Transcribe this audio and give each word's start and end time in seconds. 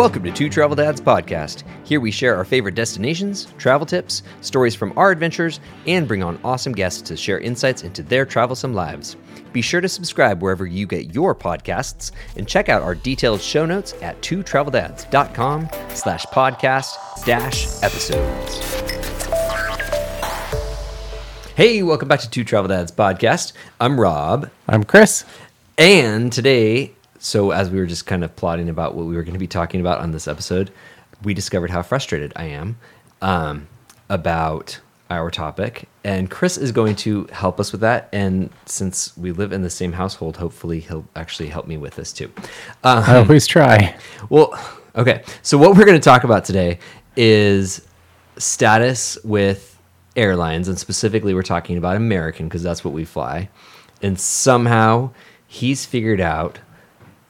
Welcome 0.00 0.22
to 0.22 0.32
Two 0.32 0.48
Travel 0.48 0.76
Dads 0.76 0.98
Podcast. 0.98 1.62
Here 1.84 2.00
we 2.00 2.10
share 2.10 2.34
our 2.34 2.44
favorite 2.46 2.74
destinations, 2.74 3.52
travel 3.58 3.84
tips, 3.84 4.22
stories 4.40 4.74
from 4.74 4.96
our 4.96 5.10
adventures, 5.10 5.60
and 5.86 6.08
bring 6.08 6.22
on 6.22 6.40
awesome 6.42 6.72
guests 6.72 7.02
to 7.02 7.18
share 7.18 7.38
insights 7.38 7.82
into 7.82 8.02
their 8.02 8.24
travelsome 8.24 8.72
lives. 8.72 9.18
Be 9.52 9.60
sure 9.60 9.82
to 9.82 9.90
subscribe 9.90 10.40
wherever 10.40 10.64
you 10.64 10.86
get 10.86 11.14
your 11.14 11.34
podcasts 11.34 12.12
and 12.38 12.48
check 12.48 12.70
out 12.70 12.80
our 12.80 12.94
detailed 12.94 13.42
show 13.42 13.66
notes 13.66 13.92
at 14.00 14.18
twotraveldads.com 14.22 15.68
slash 15.90 16.24
podcast 16.24 16.94
dash 17.26 17.66
episodes. 17.82 18.56
Hey, 21.56 21.82
welcome 21.82 22.08
back 22.08 22.20
to 22.20 22.30
Two 22.30 22.44
Travel 22.44 22.68
Dads 22.68 22.90
Podcast. 22.90 23.52
I'm 23.78 24.00
Rob. 24.00 24.48
I'm 24.66 24.84
Chris. 24.84 25.26
And 25.76 26.32
today, 26.32 26.94
so 27.20 27.52
as 27.52 27.70
we 27.70 27.78
were 27.78 27.86
just 27.86 28.06
kind 28.06 28.24
of 28.24 28.34
plotting 28.34 28.68
about 28.68 28.94
what 28.94 29.06
we 29.06 29.14
were 29.14 29.22
going 29.22 29.34
to 29.34 29.38
be 29.38 29.46
talking 29.46 29.80
about 29.80 30.00
on 30.00 30.10
this 30.10 30.26
episode, 30.26 30.72
we 31.22 31.34
discovered 31.34 31.70
how 31.70 31.82
frustrated 31.82 32.32
I 32.34 32.46
am 32.46 32.78
um, 33.20 33.68
about 34.08 34.80
our 35.10 35.30
topic. 35.30 35.86
And 36.02 36.30
Chris 36.30 36.56
is 36.56 36.72
going 36.72 36.96
to 36.96 37.26
help 37.30 37.60
us 37.60 37.72
with 37.72 37.82
that. 37.82 38.08
And 38.12 38.48
since 38.64 39.16
we 39.18 39.32
live 39.32 39.52
in 39.52 39.60
the 39.62 39.70
same 39.70 39.92
household, 39.92 40.38
hopefully 40.38 40.80
he'll 40.80 41.06
actually 41.14 41.50
help 41.50 41.66
me 41.66 41.76
with 41.76 41.94
this 41.94 42.12
too. 42.12 42.32
Um, 42.84 43.04
I 43.06 43.18
always 43.18 43.46
try. 43.46 43.98
well, 44.30 44.58
okay. 44.96 45.22
So 45.42 45.58
what 45.58 45.76
we're 45.76 45.84
going 45.84 46.00
to 46.00 46.04
talk 46.04 46.24
about 46.24 46.44
today 46.46 46.78
is 47.16 47.86
status 48.38 49.18
with 49.22 49.78
airlines, 50.16 50.68
and 50.68 50.78
specifically, 50.78 51.34
we're 51.34 51.42
talking 51.42 51.76
about 51.76 51.96
American 51.96 52.48
because 52.48 52.62
that's 52.62 52.82
what 52.82 52.94
we 52.94 53.04
fly. 53.04 53.50
And 54.00 54.18
somehow 54.18 55.10
he's 55.46 55.84
figured 55.84 56.20
out, 56.20 56.58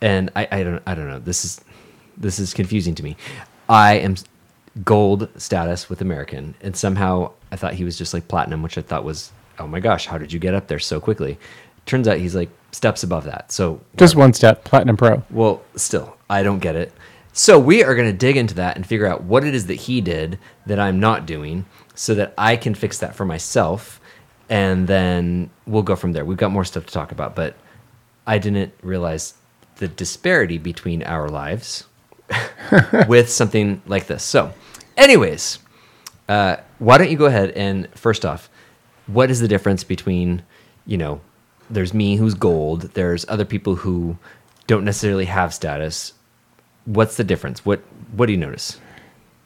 and 0.00 0.30
I, 0.36 0.48
I 0.50 0.62
don't, 0.62 0.82
I 0.86 0.94
don't 0.94 1.08
know. 1.08 1.18
This 1.18 1.44
is 1.44 1.60
this 2.16 2.38
is 2.38 2.52
confusing 2.54 2.94
to 2.96 3.02
me. 3.02 3.16
I 3.68 3.94
am 3.94 4.16
gold 4.84 5.28
status 5.36 5.88
with 5.88 6.00
American, 6.00 6.54
and 6.60 6.76
somehow 6.76 7.32
I 7.52 7.56
thought 7.56 7.74
he 7.74 7.84
was 7.84 7.96
just 7.98 8.14
like 8.14 8.28
platinum, 8.28 8.62
which 8.62 8.78
I 8.78 8.82
thought 8.82 9.04
was, 9.04 9.32
oh 9.58 9.66
my 9.66 9.80
gosh, 9.80 10.06
how 10.06 10.18
did 10.18 10.32
you 10.32 10.38
get 10.38 10.54
up 10.54 10.68
there 10.68 10.78
so 10.78 11.00
quickly? 11.00 11.38
Turns 11.86 12.06
out 12.06 12.18
he's 12.18 12.34
like 12.34 12.50
steps 12.72 13.02
above 13.02 13.24
that. 13.24 13.50
So 13.52 13.80
Just 13.96 14.14
one 14.16 14.32
step, 14.32 14.64
Platinum 14.64 14.96
Pro. 14.96 15.22
well, 15.30 15.62
still, 15.76 16.16
I 16.28 16.42
don't 16.42 16.60
get 16.60 16.76
it. 16.76 16.92
So 17.32 17.58
we 17.58 17.82
are 17.84 17.94
going 17.94 18.10
to 18.10 18.16
dig 18.16 18.36
into 18.36 18.54
that 18.56 18.76
and 18.76 18.84
figure 18.86 19.06
out 19.06 19.22
what 19.22 19.44
it 19.44 19.54
is 19.54 19.66
that 19.66 19.74
he 19.74 20.00
did 20.00 20.38
that 20.66 20.80
I'm 20.80 20.98
not 20.98 21.26
doing 21.26 21.64
so 21.94 22.14
that 22.16 22.34
I 22.36 22.56
can 22.56 22.74
fix 22.74 22.98
that 22.98 23.14
for 23.14 23.24
myself. 23.24 24.00
And 24.48 24.88
then 24.88 25.50
we'll 25.66 25.84
go 25.84 25.94
from 25.94 26.12
there. 26.12 26.24
We've 26.24 26.36
got 26.36 26.50
more 26.50 26.64
stuff 26.64 26.86
to 26.86 26.92
talk 26.92 27.12
about, 27.12 27.36
but 27.36 27.56
I 28.26 28.38
didn't 28.38 28.74
realize 28.82 29.34
the 29.80 29.88
disparity 29.88 30.58
between 30.58 31.02
our 31.02 31.28
lives 31.28 31.84
with 33.08 33.28
something 33.28 33.82
like 33.86 34.06
this. 34.06 34.22
So, 34.22 34.52
anyways, 34.96 35.58
uh, 36.28 36.56
why 36.78 36.98
don't 36.98 37.10
you 37.10 37.16
go 37.16 37.26
ahead 37.26 37.50
and 37.52 37.88
first 37.94 38.24
off, 38.24 38.48
what 39.06 39.30
is 39.30 39.40
the 39.40 39.48
difference 39.48 39.82
between, 39.82 40.42
you 40.86 40.96
know, 40.96 41.20
there's 41.68 41.94
me 41.94 42.16
who's 42.16 42.34
gold, 42.34 42.82
there's 42.94 43.24
other 43.28 43.44
people 43.44 43.74
who 43.74 44.16
don't 44.66 44.84
necessarily 44.84 45.24
have 45.24 45.52
status. 45.54 46.12
What's 46.84 47.16
the 47.16 47.24
difference? 47.24 47.64
What 47.64 47.80
what 48.12 48.26
do 48.26 48.32
you 48.32 48.38
notice? 48.38 48.78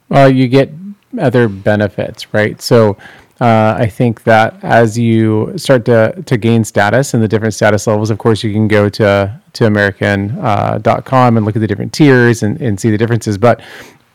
Well, 0.08 0.28
you 0.28 0.48
get 0.48 0.72
other 1.18 1.48
benefits, 1.48 2.34
right? 2.34 2.60
So 2.60 2.96
uh, 3.40 3.76
I 3.78 3.86
think 3.86 4.22
that 4.24 4.62
as 4.62 4.96
you 4.96 5.52
start 5.56 5.84
to, 5.86 6.22
to 6.22 6.36
gain 6.36 6.62
status 6.62 7.14
and 7.14 7.22
the 7.22 7.28
different 7.28 7.54
status 7.54 7.86
levels, 7.86 8.10
of 8.10 8.18
course, 8.18 8.44
you 8.44 8.52
can 8.52 8.68
go 8.68 8.88
to 8.90 9.40
to 9.54 9.66
American.com 9.66 11.36
and 11.36 11.46
look 11.46 11.54
at 11.56 11.60
the 11.60 11.66
different 11.66 11.92
tiers 11.92 12.42
and, 12.42 12.60
and 12.60 12.78
see 12.78 12.90
the 12.90 12.98
differences. 12.98 13.38
But 13.38 13.60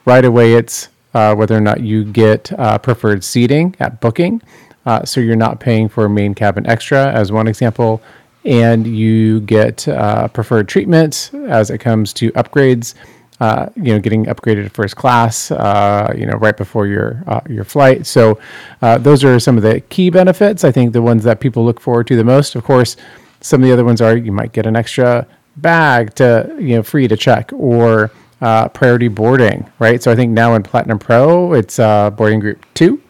right 0.06 0.26
away, 0.26 0.54
it's 0.54 0.90
uh, 1.14 1.34
whether 1.36 1.56
or 1.56 1.62
not 1.62 1.82
you 1.82 2.06
get 2.06 2.52
uh, 2.60 2.78
preferred 2.78 3.24
seating 3.24 3.76
at 3.80 4.00
booking. 4.02 4.42
Uh, 4.86 5.04
so 5.04 5.22
you're 5.22 5.36
not 5.36 5.60
paying 5.60 5.90
for 5.90 6.08
main 6.10 6.34
cabin 6.34 6.66
extra, 6.68 7.12
as 7.12 7.32
one 7.32 7.48
example, 7.48 8.02
and 8.46 8.88
you 8.88 9.42
get 9.42 9.88
uh, 9.88 10.28
preferred 10.30 10.68
treatment 10.68 11.32
as 11.48 11.70
it 11.70 11.80
comes 11.80 12.14
to 12.14 12.32
upgrades. 12.32 12.96
Uh, 13.40 13.70
you 13.78 13.94
know, 13.94 14.00
getting 14.00 14.26
upgraded 14.26 14.66
to 14.66 14.70
first 14.70 14.98
class, 14.98 15.50
uh, 15.52 16.14
you 16.18 16.26
know, 16.26 16.34
right 16.34 16.58
before 16.58 16.88
your 16.88 17.24
uh, 17.26 17.40
your 17.48 17.64
flight. 17.64 18.06
So, 18.06 18.38
uh, 18.82 18.98
those 18.98 19.24
are 19.24 19.40
some 19.40 19.56
of 19.56 19.64
the 19.64 19.80
key 19.80 20.10
benefits. 20.10 20.66
I 20.66 20.74
think 20.74 20.92
the 20.92 21.02
ones 21.02 21.24
that 21.24 21.40
people 21.40 21.64
look 21.64 21.80
forward 21.80 22.08
to 22.08 22.18
the 22.18 22.26
most. 22.26 22.56
Of 22.56 22.66
course, 22.66 22.98
some 23.40 23.62
of 23.62 23.68
the 23.68 23.72
other 23.72 23.86
ones 23.86 24.02
are 24.02 24.18
you 24.18 24.34
might 24.34 24.52
get 24.52 24.66
an 24.66 24.76
extra 24.76 25.26
bag 25.56 26.16
to 26.16 26.54
you 26.60 26.76
know 26.76 26.84
free 26.84 27.08
to 27.08 27.16
check 27.16 27.54
or 27.54 28.12
uh, 28.42 28.68
priority 28.68 29.08
boarding, 29.08 29.72
right? 29.80 30.04
So 30.04 30.12
I 30.12 30.16
think 30.16 30.34
now 30.34 30.56
in 30.56 30.64
Platinum 30.64 31.00
Pro, 31.00 31.54
it's 31.54 31.80
uh, 31.80 32.10
boarding 32.10 32.42
group 32.42 32.66
two 32.74 33.02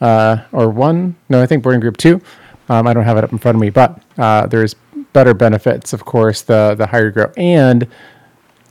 or 0.00 0.70
one. 0.70 1.14
No, 1.28 1.42
I 1.42 1.46
think 1.46 1.62
boarding 1.62 1.80
group 1.80 1.98
two. 1.98 2.22
Um, 2.70 2.86
I 2.86 2.94
don't 2.94 3.04
have 3.04 3.18
it 3.18 3.24
up 3.24 3.32
in 3.32 3.38
front 3.38 3.56
of 3.56 3.60
me, 3.60 3.68
but 3.68 4.00
there's 4.48 4.76
better 5.12 5.34
benefits, 5.34 5.92
of 5.92 6.06
course, 6.06 6.40
the 6.40 6.74
the 6.74 6.86
higher 6.86 7.04
you 7.04 7.12
go, 7.12 7.30
and 7.36 7.86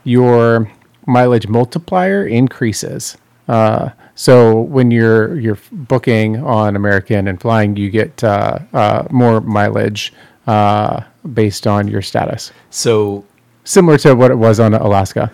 your 0.05 0.71
mileage 1.07 1.47
multiplier 1.47 2.25
increases. 2.27 3.17
Uh, 3.47 3.89
so 4.15 4.61
when 4.61 4.91
you're 4.91 5.39
you're 5.39 5.57
booking 5.71 6.37
on 6.43 6.75
American 6.75 7.27
and 7.27 7.39
flying, 7.41 7.75
you 7.75 7.89
get 7.89 8.23
uh, 8.23 8.59
uh, 8.73 9.07
more 9.11 9.41
mileage 9.41 10.13
uh, 10.47 11.01
based 11.33 11.67
on 11.67 11.87
your 11.87 12.01
status, 12.01 12.51
So, 12.69 13.25
similar 13.63 13.97
to 13.99 14.13
what 14.13 14.29
it 14.31 14.35
was 14.35 14.59
on 14.59 14.73
Alaska. 14.73 15.31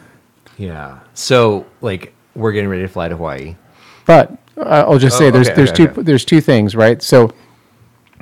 yeah. 0.58 1.00
So, 1.14 1.66
like 1.82 2.14
we're 2.36 2.52
getting 2.52 2.70
ready 2.70 2.84
to 2.84 2.88
fly 2.88 3.08
to 3.10 3.16
Hawaii. 3.18 3.56
But 4.06 4.32
uh, 4.58 4.86
I'll 4.88 4.98
just 5.00 5.16
Oh, 5.16 5.20
say 5.20 5.30
there's 5.32 5.48
okay, 5.50 5.56
there's 5.56 5.70
okay, 5.72 5.86
two 5.86 5.92
okay. 5.92 6.02
there's 6.04 6.26
two 6.26 6.42
things, 6.42 6.76
right? 6.76 7.02
So 7.02 7.32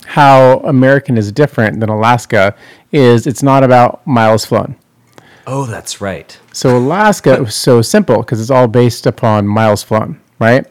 how 0.05 0.59
American 0.59 1.17
is 1.17 1.31
different 1.31 1.79
than 1.79 1.89
Alaska 1.89 2.55
is 2.91 3.27
it's 3.27 3.43
not 3.43 3.63
about 3.63 4.05
miles 4.07 4.45
flown. 4.45 4.75
Oh, 5.49 5.65
that's 5.65 6.01
right. 6.01 6.37
So 6.51 6.77
Alaska 6.77 7.41
was 7.41 7.55
so 7.55 7.81
simple 7.81 8.17
because 8.17 8.41
it's 8.41 8.49
all 8.51 8.67
based 8.67 9.05
upon 9.05 9.47
miles 9.47 9.81
flown, 9.81 10.19
right? 10.39 10.65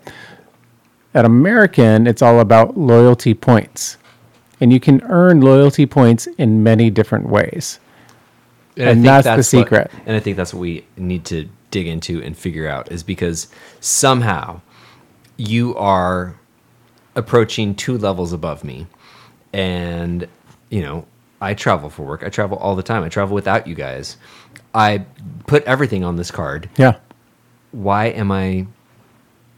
At 1.15 1.25
American, 1.25 2.07
it's 2.07 2.21
all 2.21 2.41
about 2.41 2.77
loyalty 2.77 3.33
points. 3.33 3.97
And 4.61 4.73
you 4.73 4.79
can 4.81 5.01
earn 5.05 5.41
loyalty 5.41 5.87
points 5.87 6.27
in 6.39 6.63
many 6.63 6.91
different 6.91 7.29
ways. 7.29 7.81
I 8.77 8.83
And 8.83 8.97
think 9.03 9.05
that's 9.07 9.25
the 9.25 9.31
what- 9.37 9.45
secret. 9.47 9.91
and 10.05 10.15
I 10.15 10.21
think 10.21 10.37
that's 10.37 10.53
what 10.53 10.61
we 10.61 10.85
need 10.99 11.25
to 11.27 11.49
dig 11.71 11.87
into 11.87 12.23
and 12.23 12.37
figure 12.37 12.69
out 12.69 12.93
is 12.93 13.03
because 13.03 13.49
somehow 13.81 14.61
you 15.39 15.75
are 15.77 16.35
approaching 17.15 17.75
two 17.75 17.97
levels 17.97 18.33
above 18.35 18.63
me. 18.63 18.87
And, 19.55 20.29
you 20.69 20.83
know, 20.83 21.07
I 21.41 21.55
travel 21.55 21.89
for 21.91 22.03
work. 22.03 22.23
I 22.25 22.29
travel 22.29 22.59
all 22.59 22.77
the 22.77 22.83
time. 22.83 23.03
I 23.03 23.09
travel 23.09 23.35
without 23.35 23.67
you 23.67 23.75
guys. 23.75 24.17
I 24.77 25.07
put 25.49 25.65
everything 25.65 26.05
on 26.05 26.15
this 26.15 26.31
card. 26.31 26.69
Yeah. 26.77 26.99
Why 27.73 28.07
am 28.07 28.31
I 28.31 28.67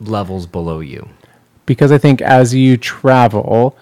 levels 0.00 0.46
below 0.46 0.80
you? 0.80 1.08
because 1.68 1.92
I 1.92 1.98
think 1.98 2.22
as 2.22 2.54
you 2.54 2.78
travel, 2.78 3.76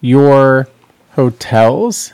your 0.00 0.66
hotels 1.12 2.12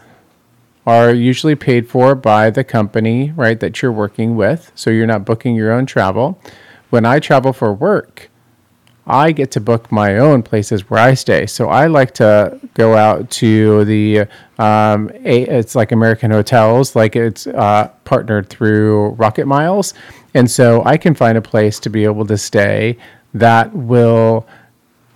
are 0.86 1.10
usually 1.10 1.54
paid 1.54 1.88
for 1.88 2.14
by 2.14 2.50
the 2.50 2.62
company, 2.62 3.30
right, 3.30 3.58
that 3.60 3.80
you're 3.80 3.90
working 3.90 4.36
with. 4.36 4.70
So 4.74 4.90
you're 4.90 5.06
not 5.06 5.24
booking 5.24 5.56
your 5.56 5.72
own 5.72 5.86
travel. 5.86 6.38
When 6.90 7.06
I 7.06 7.18
travel 7.18 7.54
for 7.54 7.72
work, 7.72 8.28
I 9.06 9.32
get 9.32 9.50
to 9.52 9.60
book 9.60 9.90
my 9.90 10.18
own 10.18 10.42
places 10.42 10.88
where 10.88 11.00
I 11.00 11.14
stay. 11.14 11.46
So 11.46 11.68
I 11.68 11.88
like 11.88 12.14
to 12.14 12.58
go 12.74 12.96
out 12.96 13.30
to 13.30 13.84
the, 13.84 14.20
um, 14.58 15.10
a, 15.24 15.42
it's 15.42 15.74
like 15.74 15.90
American 15.90 16.30
Hotels, 16.30 16.94
like 16.94 17.16
it's 17.16 17.46
uh, 17.48 17.90
partnered 18.04 18.48
through 18.48 19.08
Rocket 19.10 19.46
Miles. 19.46 19.94
And 20.34 20.50
so 20.50 20.84
I 20.84 20.96
can 20.96 21.14
find 21.14 21.36
a 21.36 21.42
place 21.42 21.80
to 21.80 21.90
be 21.90 22.04
able 22.04 22.26
to 22.26 22.38
stay 22.38 22.96
that 23.34 23.74
will 23.74 24.46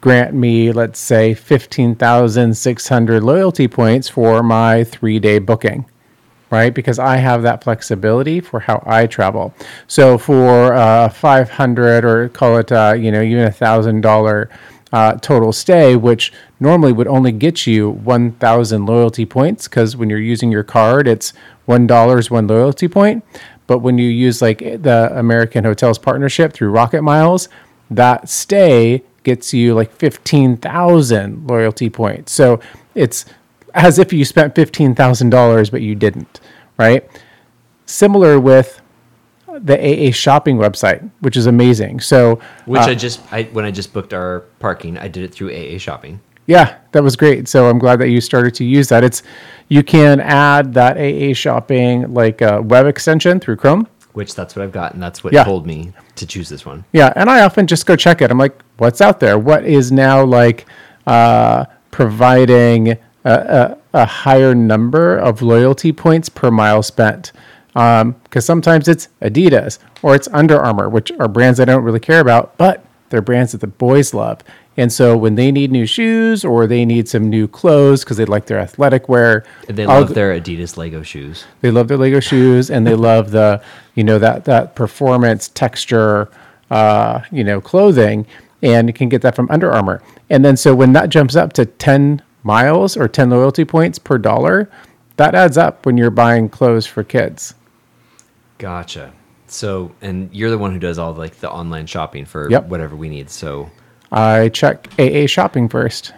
grant 0.00 0.35
me, 0.35 0.73
let's 0.73 0.99
say, 0.99 1.35
15,600 1.35 3.23
loyalty 3.23 3.69
points 3.69 4.09
for 4.09 4.43
my 4.43 4.85
three 4.85 5.19
day 5.19 5.38
booking 5.38 5.87
right? 6.50 6.75
Because 6.75 6.98
I 6.98 7.16
have 7.16 7.43
that 7.43 7.64
flexibility 7.64 8.40
for 8.40 8.60
how 8.60 8.82
I 8.87 9.06
travel. 9.06 9.54
So 9.88 10.19
for 10.19 10.72
uh, 10.75 11.08
500 11.08 12.04
or 12.04 12.28
call 12.28 12.58
it, 12.58 12.70
uh, 12.72 12.94
you 12.96 13.10
know, 13.10 13.22
even 13.22 13.44
a 13.44 13.50
thousand 13.50 14.00
dollar 14.02 14.48
uh, 14.93 15.14
total 15.14 15.52
stay, 15.52 15.96
which 15.96 16.32
normally 16.60 16.93
would 16.93 17.08
only 17.08 17.32
get 17.32 17.66
you 17.66 17.90
1,000 17.90 18.87
loyalty 18.87 19.26
points, 19.26 19.66
because 19.69 19.96
when 19.96 20.08
you're 20.08 20.19
using 20.19 20.52
your 20.52 20.62
card, 20.62 21.08
it's 21.08 21.32
one 21.64 21.87
dollar 21.87 22.19
is 22.19 22.31
one 22.31 22.46
loyalty 22.46 22.88
point. 22.88 23.25
But 23.66 23.78
when 23.81 23.99
you 23.99 24.08
use 24.08 24.40
like 24.40 24.58
the 24.58 25.10
American 25.12 25.64
Hotels 25.64 25.99
partnership 25.99 26.52
through 26.52 26.70
Rocket 26.70 27.02
Miles, 27.02 27.49
that 27.90 28.28
stay 28.28 29.02
gets 29.25 29.52
you 29.52 29.75
like 29.75 29.90
15,000 29.92 31.49
loyalty 31.49 31.90
points. 31.90 32.32
So 32.32 32.60
it's 32.94 33.25
as 33.76 33.99
if 34.00 34.12
you 34.12 34.25
spent 34.25 34.55
$15,000 34.55 35.70
but 35.70 35.82
you 35.82 35.94
didn't, 35.94 36.40
right? 36.78 37.08
Similar 37.87 38.40
with 38.40 38.81
the 39.61 39.78
AA 39.78 40.11
shopping 40.11 40.56
website, 40.56 41.08
which 41.20 41.37
is 41.37 41.46
amazing. 41.46 42.00
So, 42.00 42.40
Which 42.67 42.81
uh, 42.82 42.87
I 42.87 42.94
just 42.94 43.20
I 43.32 43.44
when 43.44 43.64
I 43.64 43.70
just 43.70 43.93
booked 43.93 44.12
our 44.12 44.40
parking, 44.58 44.99
I 44.99 45.08
did 45.08 45.23
it 45.23 45.32
through 45.32 45.50
AA 45.50 45.78
Shopping. 45.78 46.20
yeah, 46.46 46.78
that 46.93 47.02
was 47.02 47.17
great. 47.17 47.49
So 47.49 47.70
I'm 47.70 47.78
glad 47.78 47.99
that 48.00 48.08
you 48.11 48.20
started 48.20 48.55
to 48.56 48.64
use 48.64 48.88
that. 48.88 49.02
It's 49.05 49.23
you 49.69 49.82
can 49.82 50.20
add 50.20 50.75
that 50.75 50.99
AA 50.99 51.32
shopping 51.32 52.12
like 52.12 52.43
uh, 52.43 52.61
web 52.64 52.87
extension 52.87 53.40
through 53.40 53.56
Chrome. 53.56 53.87
Which 54.12 54.34
that's 54.34 54.56
what 54.56 54.62
I've 54.62 54.73
got, 54.73 54.93
and 54.94 55.02
that's 55.02 55.23
what 55.25 55.32
Yeah. 55.32 55.44
told 55.44 55.67
me 55.67 55.93
to 56.17 56.26
choose 56.26 56.49
this 56.49 56.67
one. 56.67 56.84
Yeah, 56.93 57.12
and 57.17 57.31
I 57.31 57.43
often 57.43 57.67
just 57.67 57.87
go 57.87 57.96
check 57.96 58.20
it. 58.23 58.31
I'm 58.31 58.38
like, 58.38 58.61
what's 58.78 59.00
out 59.00 59.20
there? 59.20 59.38
What 59.38 59.64
is 59.64 59.90
now 59.93 60.23
like 60.25 60.67
uh, 61.06 61.64
providing 61.90 62.96
a, 63.26 63.78
a, 63.94 64.00
a 64.02 64.06
higher 64.06 64.55
number 64.55 65.17
of 65.17 65.43
loyalty 65.43 65.93
points 65.93 66.28
per 66.28 66.50
mile 66.50 66.82
spent? 66.82 67.32
Because 67.75 68.44
sometimes 68.46 68.88
it's 68.88 69.08
Adidas 69.20 69.78
or 70.02 70.14
it's 70.14 70.28
Under 70.32 70.58
Armour, 70.58 70.88
which 70.88 71.12
are 71.20 71.28
brands 71.28 71.61
I 71.61 71.67
don't 71.67 71.82
really 71.84 72.00
care 72.00 72.20
about, 72.20 72.56
but 72.56 72.84
they're 73.11 73.20
brands 73.23 73.52
that 73.52 73.61
the 73.61 73.67
boys 73.67 74.14
love. 74.14 74.40
And 74.78 74.93
so 74.93 75.17
when 75.17 75.37
they 75.37 75.50
need 75.50 75.70
new 75.73 75.87
shoes 75.87 76.44
or 76.44 76.67
they 76.67 76.84
need 76.84 77.08
some 77.08 77.31
new 77.31 77.49
clothes 77.49 78.05
because 78.05 78.19
they 78.19 78.26
like 78.26 78.46
their 78.46 78.58
athletic 78.58 79.08
wear, 79.08 79.44
They 79.69 79.84
I'll 79.87 80.00
love 80.00 80.14
their 80.14 80.38
Adidas 80.38 80.76
Lego 80.76 81.02
shoes. 81.02 81.44
they 81.62 81.70
love 81.70 81.88
their 81.88 81.96
Lego 81.96 82.20
shoes 82.20 82.70
and 82.70 82.87
they 82.87 82.94
love 83.11 83.31
the, 83.31 83.62
you 83.94 84.05
know, 84.05 84.19
that 84.19 84.44
that 84.44 84.75
performance 84.75 85.49
texture, 85.49 86.28
uh, 86.70 87.20
you 87.32 87.43
know, 87.44 87.61
clothing, 87.61 88.26
and 88.62 88.88
you 88.88 88.93
can 88.93 89.08
get 89.08 89.23
that 89.23 89.34
from 89.34 89.50
Under 89.50 89.73
Armour. 89.73 90.02
And 90.28 90.44
then 90.44 90.56
so 90.58 90.75
when 90.75 90.93
that 90.93 91.08
jumps 91.08 91.37
up 91.37 91.52
to 91.55 91.64
ten 91.64 92.20
miles 92.46 92.96
or 92.96 93.08
ten 93.08 93.28
loyalty 93.28 93.64
points 93.64 93.98
per 93.98 94.16
dollar, 94.19 94.70
that 95.16 95.34
adds 95.34 95.58
up 95.58 95.84
when 95.84 95.96
you're 95.96 96.10
buying 96.10 96.48
clothes 96.48 96.87
for 96.87 97.02
kids. 97.02 97.54
Gotcha. 98.58 99.12
So, 99.48 99.93
and 100.00 100.28
you're 100.34 100.50
the 100.50 100.58
one 100.58 100.72
who 100.72 100.78
does 100.78 100.98
all 100.98 101.12
like 101.12 101.37
the 101.37 101.50
online 101.50 101.87
shopping 101.87 102.25
for 102.25 102.50
Yep. 102.50 102.66
whatever 102.69 102.96
we 102.96 103.08
need. 103.08 103.28
So 103.31 103.70
I 104.12 104.48
check 104.48 104.88
AA 104.98 105.26
shopping 105.26 105.69
first. 105.69 106.12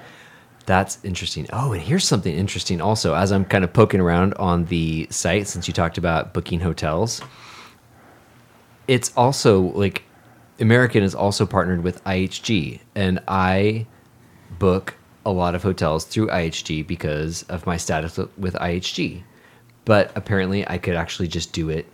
that's 0.67 0.99
interesting. 1.03 1.47
Oh, 1.51 1.73
and 1.73 1.81
here's 1.83 2.07
something 2.07 2.35
interesting 2.35 2.81
also. 2.83 3.15
As 3.15 3.33
I'm 3.33 3.47
kind 3.47 3.65
of 3.65 3.73
poking 3.73 4.01
around 4.01 4.35
on 4.35 4.67
the 4.67 5.07
site, 5.11 5.47
since 5.49 5.67
you 5.67 5.73
talked 5.73 5.97
about 5.97 6.35
booking 6.35 6.61
hotels, 6.61 7.23
it's 8.87 9.11
also 9.17 9.61
like 9.61 10.03
American 10.61 11.03
is 11.03 11.15
also 11.15 11.47
partnered 11.47 11.83
with 11.83 12.05
IHG, 12.05 12.81
and 12.95 13.19
I 13.29 13.87
book 14.59 14.95
a 15.29 15.33
lot 15.33 15.55
of 15.55 15.63
hotels 15.63 16.05
through 16.07 16.29
IHG 16.29 16.87
because 16.87 17.43
of 17.45 17.67
my 17.67 17.77
status 17.77 18.19
with 18.39 18.55
IHG. 18.55 19.23
But 19.85 20.11
apparently, 20.17 20.67
I 20.67 20.79
could 20.79 20.97
actually 20.97 21.29
just 21.29 21.53
do 21.53 21.69
it 21.69 21.87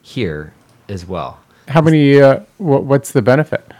here 0.00 0.54
as 0.88 1.06
well. 1.06 1.38
How 1.68 1.82
many? 1.82 2.18
Uh, 2.20 2.40
wh- 2.56 2.82
what's 2.84 3.12
the 3.12 3.20
benefit? 3.20 3.72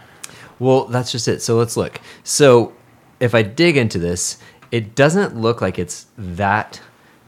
Well, 0.59 0.85
that's 0.85 1.11
just 1.11 1.27
it. 1.27 1.41
So 1.41 1.55
let's 1.57 1.75
look. 1.75 1.99
So 2.23 2.73
if 3.19 3.33
I 3.33 3.41
dig 3.41 3.77
into 3.77 3.97
this, 3.97 4.37
it 4.71 4.93
doesn't 4.93 5.35
look 5.35 5.59
like 5.61 5.79
it's 5.79 6.05
that 6.17 6.79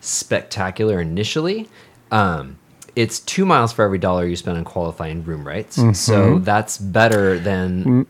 spectacular 0.01 1.01
initially. 1.01 1.67
Um, 2.11 2.57
it's 2.95 3.19
two 3.21 3.45
miles 3.45 3.73
for 3.73 3.83
every 3.85 3.97
dollar 3.97 4.27
you 4.27 4.35
spend 4.35 4.57
on 4.57 4.65
qualifying 4.65 5.23
room 5.23 5.47
rights. 5.47 5.81
So 5.97 6.39
that's 6.39 6.77
better 6.77 7.39
than 7.39 8.05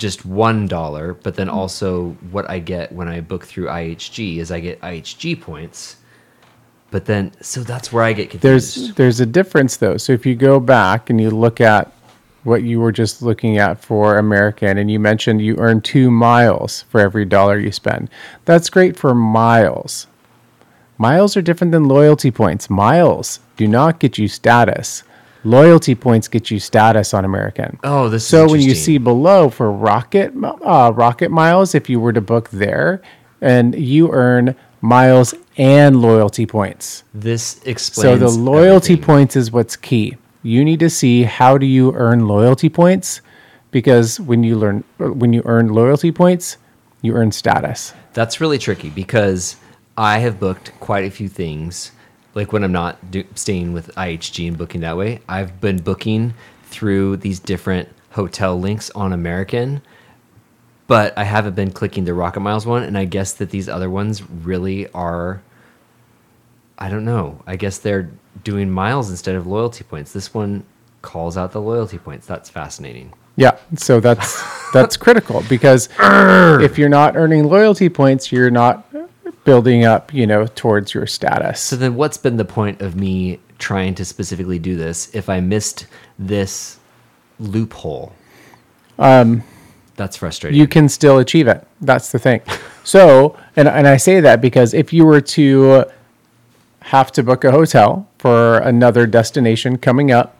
just 0.00 0.26
one 0.26 0.66
dollar. 0.66 1.14
But 1.14 1.36
then 1.36 1.46
mm-hmm. 1.46 1.58
also, 1.58 2.10
what 2.30 2.48
I 2.50 2.58
get 2.58 2.92
when 2.92 3.08
I 3.08 3.20
book 3.20 3.44
through 3.44 3.66
IHG 3.66 4.38
is 4.38 4.50
I 4.50 4.60
get 4.60 4.80
IHG 4.80 5.40
points. 5.40 5.96
But 6.90 7.04
then, 7.04 7.30
so 7.40 7.62
that's 7.62 7.92
where 7.92 8.02
I 8.02 8.12
get 8.12 8.30
confused. 8.30 8.42
There's 8.76 8.94
there's 8.94 9.20
a 9.20 9.26
difference 9.26 9.76
though. 9.76 9.96
So 9.96 10.12
if 10.12 10.26
you 10.26 10.34
go 10.34 10.58
back 10.58 11.08
and 11.08 11.20
you 11.20 11.30
look 11.30 11.60
at 11.60 11.92
what 12.42 12.62
you 12.62 12.80
were 12.80 12.92
just 12.92 13.22
looking 13.22 13.58
at 13.58 13.84
for 13.84 14.16
American, 14.18 14.78
and 14.78 14.90
you 14.90 14.98
mentioned 14.98 15.42
you 15.42 15.56
earn 15.58 15.80
two 15.80 16.10
miles 16.10 16.82
for 16.88 17.00
every 17.00 17.24
dollar 17.24 17.58
you 17.58 17.70
spend. 17.70 18.08
That's 18.44 18.70
great 18.70 18.96
for 18.96 19.14
miles. 19.14 20.06
Miles 20.96 21.36
are 21.36 21.42
different 21.42 21.72
than 21.72 21.84
loyalty 21.84 22.30
points. 22.30 22.68
Miles 22.68 23.40
do 23.56 23.66
not 23.66 24.00
get 24.00 24.18
you 24.18 24.28
status. 24.28 25.02
Loyalty 25.44 25.94
points 25.94 26.28
get 26.28 26.50
you 26.50 26.58
status 26.58 27.14
on 27.14 27.24
American. 27.24 27.78
Oh, 27.82 28.08
this 28.08 28.22
is 28.22 28.28
so 28.28 28.48
when 28.48 28.60
you 28.60 28.74
see 28.74 28.98
below 28.98 29.48
for 29.48 29.72
Rocket 29.72 30.32
uh, 30.42 30.92
Rocket 30.94 31.30
miles, 31.30 31.74
if 31.74 31.88
you 31.88 31.98
were 31.98 32.12
to 32.12 32.20
book 32.20 32.50
there, 32.50 33.00
and 33.40 33.74
you 33.74 34.12
earn 34.12 34.54
miles 34.82 35.34
and 35.56 36.00
loyalty 36.00 36.46
points. 36.46 37.04
this 37.14 37.60
explains. 37.64 38.02
So 38.02 38.16
the 38.16 38.28
loyalty 38.28 38.94
everything. 38.94 39.06
points 39.06 39.36
is 39.36 39.52
what's 39.52 39.76
key. 39.76 40.16
You 40.42 40.64
need 40.64 40.80
to 40.80 40.90
see 40.90 41.24
how 41.24 41.58
do 41.58 41.66
you 41.66 41.92
earn 41.94 42.26
loyalty 42.26 42.68
points 42.68 43.20
because 43.70 44.18
when 44.20 44.42
you 44.42 44.56
learn 44.56 44.84
when 44.98 45.32
you 45.32 45.42
earn 45.44 45.68
loyalty 45.68 46.12
points, 46.12 46.56
you 47.02 47.14
earn 47.14 47.32
status. 47.32 47.94
That's 48.12 48.40
really 48.40 48.58
tricky 48.58 48.90
because 48.90 49.56
I 49.96 50.18
have 50.18 50.40
booked 50.40 50.72
quite 50.80 51.04
a 51.04 51.10
few 51.10 51.28
things. 51.28 51.92
Like 52.34 52.52
when 52.52 52.62
I'm 52.62 52.72
not 52.72 53.10
do, 53.10 53.24
staying 53.34 53.72
with 53.72 53.94
IHG 53.96 54.48
and 54.48 54.58
booking 54.58 54.82
that 54.82 54.96
way, 54.96 55.20
I've 55.28 55.60
been 55.60 55.78
booking 55.78 56.34
through 56.64 57.18
these 57.18 57.40
different 57.40 57.88
hotel 58.10 58.58
links 58.58 58.90
on 58.90 59.12
American, 59.12 59.82
but 60.86 61.16
I 61.18 61.24
haven't 61.24 61.54
been 61.54 61.72
clicking 61.72 62.04
the 62.04 62.14
Rocket 62.14 62.40
Miles 62.40 62.66
one. 62.66 62.82
And 62.82 62.96
I 62.96 63.04
guess 63.04 63.32
that 63.34 63.50
these 63.50 63.68
other 63.68 63.90
ones 63.90 64.22
really 64.22 64.88
are. 64.92 65.42
I 66.78 66.88
don't 66.88 67.04
know. 67.04 67.42
I 67.46 67.56
guess 67.56 67.78
they're 67.78 68.10
doing 68.42 68.70
miles 68.70 69.10
instead 69.10 69.34
of 69.34 69.46
loyalty 69.46 69.84
points. 69.84 70.12
This 70.12 70.32
one 70.32 70.64
calls 71.02 71.36
out 71.36 71.52
the 71.52 71.60
loyalty 71.60 71.98
points. 71.98 72.26
That's 72.26 72.48
fascinating. 72.48 73.12
Yeah, 73.36 73.56
so 73.76 74.00
that's 74.00 74.42
that's 74.72 74.96
critical 74.96 75.42
because 75.48 75.88
if 75.98 76.78
you're 76.78 76.88
not 76.88 77.16
earning 77.16 77.44
loyalty 77.48 77.88
points, 77.88 78.30
you're 78.32 78.50
not 78.50 78.86
building 79.44 79.84
up, 79.84 80.12
you 80.12 80.26
know, 80.26 80.46
towards 80.46 80.94
your 80.94 81.06
status. 81.06 81.60
So 81.60 81.76
then, 81.76 81.94
what's 81.94 82.16
been 82.16 82.36
the 82.36 82.44
point 82.44 82.80
of 82.82 82.96
me 82.96 83.40
trying 83.58 83.94
to 83.96 84.04
specifically 84.04 84.58
do 84.58 84.76
this 84.76 85.14
if 85.14 85.28
I 85.28 85.40
missed 85.40 85.86
this 86.18 86.78
loophole? 87.38 88.12
Um, 88.98 89.42
that's 89.96 90.16
frustrating. 90.16 90.58
you 90.58 90.66
can 90.66 90.88
still 90.88 91.18
achieve 91.18 91.46
it. 91.46 91.66
That's 91.80 92.12
the 92.12 92.18
thing. 92.18 92.42
So, 92.82 93.36
and 93.56 93.68
and 93.68 93.86
I 93.86 93.98
say 93.98 94.20
that 94.20 94.40
because 94.40 94.72
if 94.72 94.90
you 94.90 95.04
were 95.04 95.20
to 95.20 95.84
have 96.80 97.12
to 97.12 97.22
book 97.22 97.44
a 97.44 97.52
hotel 97.52 98.08
for 98.18 98.58
another 98.58 99.06
destination 99.06 99.76
coming 99.76 100.10
up, 100.10 100.36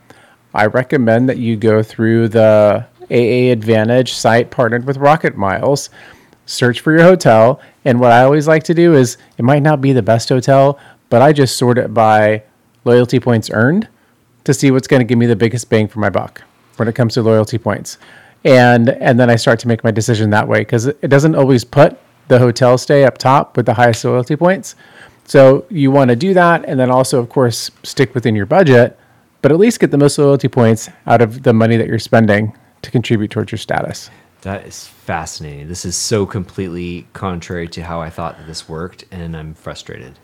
I 0.53 0.65
recommend 0.65 1.29
that 1.29 1.37
you 1.37 1.55
go 1.55 1.83
through 1.83 2.29
the 2.29 2.85
AA 3.11 3.51
Advantage 3.51 4.13
site 4.13 4.49
partnered 4.51 4.85
with 4.85 4.97
Rocket 4.97 5.37
Miles. 5.37 5.89
Search 6.51 6.81
for 6.81 6.91
your 6.91 7.03
hotel, 7.03 7.61
and 7.85 7.97
what 7.97 8.11
I 8.11 8.23
always 8.23 8.45
like 8.45 8.63
to 8.63 8.73
do 8.73 8.93
is 8.93 9.17
it 9.37 9.43
might 9.43 9.63
not 9.63 9.79
be 9.79 9.93
the 9.93 10.01
best 10.01 10.27
hotel, 10.27 10.77
but 11.09 11.21
I 11.21 11.31
just 11.31 11.55
sort 11.55 11.77
it 11.77 11.93
by 11.93 12.43
loyalty 12.83 13.21
points 13.21 13.49
earned 13.49 13.87
to 14.43 14.53
see 14.53 14.69
what's 14.69 14.87
going 14.87 14.99
to 14.99 15.05
give 15.05 15.17
me 15.17 15.27
the 15.27 15.35
biggest 15.35 15.69
bang 15.69 15.87
for 15.87 15.99
my 15.99 16.09
buck 16.09 16.41
when 16.75 16.89
it 16.89 16.95
comes 16.95 17.13
to 17.13 17.21
loyalty 17.21 17.57
points. 17.57 17.97
And 18.43 18.89
and 18.89 19.17
then 19.17 19.29
I 19.29 19.37
start 19.37 19.59
to 19.59 19.69
make 19.69 19.81
my 19.85 19.91
decision 19.91 20.29
that 20.31 20.45
way 20.45 20.59
because 20.59 20.87
it 20.87 21.07
doesn't 21.07 21.35
always 21.35 21.63
put 21.63 21.97
the 22.27 22.37
hotel 22.37 22.77
stay 22.77 23.05
up 23.05 23.17
top 23.17 23.55
with 23.55 23.65
the 23.65 23.73
highest 23.73 24.03
loyalty 24.03 24.35
points. 24.35 24.75
So 25.23 25.65
you 25.69 25.89
want 25.89 26.09
to 26.09 26.17
do 26.17 26.33
that 26.33 26.65
and 26.65 26.77
then 26.77 26.91
also 26.91 27.17
of 27.17 27.29
course 27.29 27.71
stick 27.83 28.13
within 28.13 28.35
your 28.35 28.45
budget, 28.45 28.99
but 29.41 29.53
at 29.53 29.57
least 29.57 29.79
get 29.79 29.91
the 29.91 29.97
most 29.97 30.17
loyalty 30.17 30.49
points 30.49 30.89
out 31.07 31.21
of 31.21 31.43
the 31.43 31.53
money 31.53 31.77
that 31.77 31.87
you're 31.87 31.97
spending 31.99 32.57
to 32.81 32.91
contribute 32.91 33.31
towards 33.31 33.53
your 33.53 33.59
status. 33.59 34.09
That 34.41 34.65
is 34.65 34.87
fascinating. 34.87 35.67
This 35.67 35.85
is 35.85 35.95
so 35.95 36.25
completely 36.25 37.07
contrary 37.13 37.67
to 37.69 37.83
how 37.83 38.01
I 38.01 38.09
thought 38.09 38.37
that 38.37 38.47
this 38.47 38.67
worked, 38.67 39.05
and 39.11 39.35
I'm 39.35 39.53
frustrated. 39.53 40.19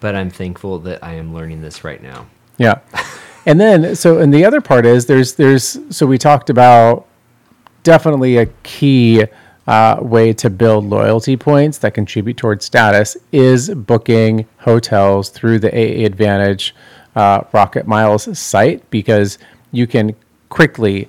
But 0.00 0.14
I'm 0.14 0.30
thankful 0.30 0.78
that 0.80 1.02
I 1.02 1.14
am 1.14 1.34
learning 1.34 1.62
this 1.62 1.84
right 1.84 2.02
now. 2.02 2.26
Yeah. 2.56 2.80
And 3.44 3.60
then 3.60 3.96
so 3.96 4.18
and 4.18 4.32
the 4.32 4.44
other 4.44 4.60
part 4.60 4.86
is 4.86 5.06
there's 5.06 5.34
there's 5.34 5.78
so 5.90 6.06
we 6.06 6.18
talked 6.18 6.48
about 6.48 7.06
definitely 7.82 8.36
a 8.36 8.46
key 8.62 9.24
uh, 9.66 9.98
way 10.00 10.32
to 10.34 10.50
build 10.50 10.84
loyalty 10.84 11.36
points 11.36 11.78
that 11.78 11.94
contribute 11.94 12.36
towards 12.36 12.64
status 12.64 13.16
is 13.30 13.68
booking 13.70 14.46
hotels 14.58 15.28
through 15.28 15.58
the 15.58 15.70
AA 15.72 16.04
Advantage 16.04 16.74
uh, 17.14 17.42
Rocket 17.52 17.86
Miles 17.86 18.38
site 18.38 18.88
because 18.90 19.38
you 19.70 19.86
can 19.86 20.14
quickly 20.48 21.08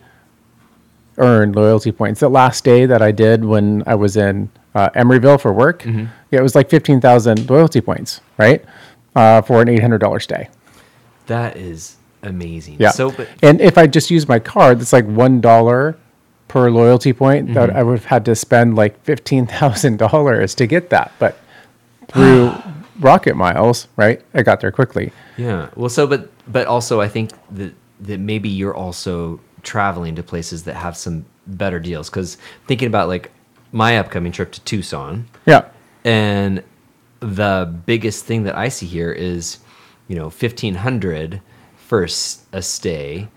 earn 1.18 1.52
loyalty 1.54 1.92
points. 1.92 2.20
The 2.20 2.30
last 2.30 2.64
day 2.64 2.86
that 2.86 3.02
I 3.02 3.12
did 3.12 3.46
when 3.46 3.84
I 3.86 3.96
was 3.96 4.18
in 4.18 4.50
uh, 4.76 4.90
Emeryville 4.92 5.40
for 5.40 5.54
work, 5.54 5.86
yeah, 5.86 6.08
it 6.32 6.42
was 6.42 6.56
like 6.56 6.70
15,000 6.70 7.50
loyalty 7.50 7.82
points, 7.82 8.22
right? 8.38 8.64
Uh, 9.16 9.42
for 9.42 9.62
an 9.62 9.68
$800 9.68 10.22
stay. 10.22 10.50
That 11.28 11.56
is 11.56 11.98
amazing. 12.24 12.78
Yeah. 12.80 12.92
So, 12.92 13.12
but 13.12 13.30
and 13.42 13.62
if 13.62 13.78
I 13.78 13.88
just 13.88 14.10
use 14.10 14.28
my 14.28 14.40
card, 14.40 14.80
that's 14.80 14.94
like 14.94 15.06
one 15.06 15.40
dollar 15.42 15.98
per 16.48 16.70
loyalty 16.70 17.14
point. 17.14 17.54
That 17.54 17.70
I 17.70 17.84
would 17.84 18.00
have 18.00 18.06
had 18.06 18.26
to 18.26 18.36
spend 18.36 18.76
like 18.76 19.02
fifteen 19.04 19.46
thousand 19.48 20.00
dollars 20.00 20.56
to 20.56 20.68
get 20.68 20.90
that. 20.90 21.12
But 21.20 21.38
through 22.10 22.54
Rocket 23.00 23.36
Miles, 23.36 23.88
right? 23.96 24.22
I 24.34 24.42
got 24.42 24.60
there 24.60 24.72
quickly. 24.72 25.14
Yeah. 25.38 25.70
Well, 25.76 25.90
so 25.90 26.08
but 26.08 26.30
but 26.52 26.68
also 26.68 27.00
I 27.00 27.08
think 27.08 27.32
that 27.52 27.74
that 28.02 28.20
maybe 28.20 28.50
you're 28.50 28.76
also 28.76 29.40
traveling 29.64 30.16
to 30.16 30.24
places 30.24 30.64
that 30.64 30.76
have 30.76 30.96
some 30.96 31.26
better 31.48 31.80
deals. 31.80 32.10
Because 32.10 32.38
thinking 32.68 32.88
about 32.88 33.08
like 33.08 33.32
my 33.72 33.98
upcoming 33.98 34.32
trip 34.32 34.52
to 34.52 34.62
Tucson, 34.62 35.28
Yeah. 35.46 35.66
and 36.04 36.64
the 37.20 37.74
biggest 37.86 38.26
thing 38.26 38.44
that 38.44 38.58
I 38.58 38.68
see 38.70 38.86
here 38.86 39.12
is, 39.12 39.60
you 40.08 40.16
know, 40.16 40.30
fifteen 40.30 40.76
hundred 40.76 41.42
for 41.78 42.04
a 42.04 42.62
stay, 42.62 43.28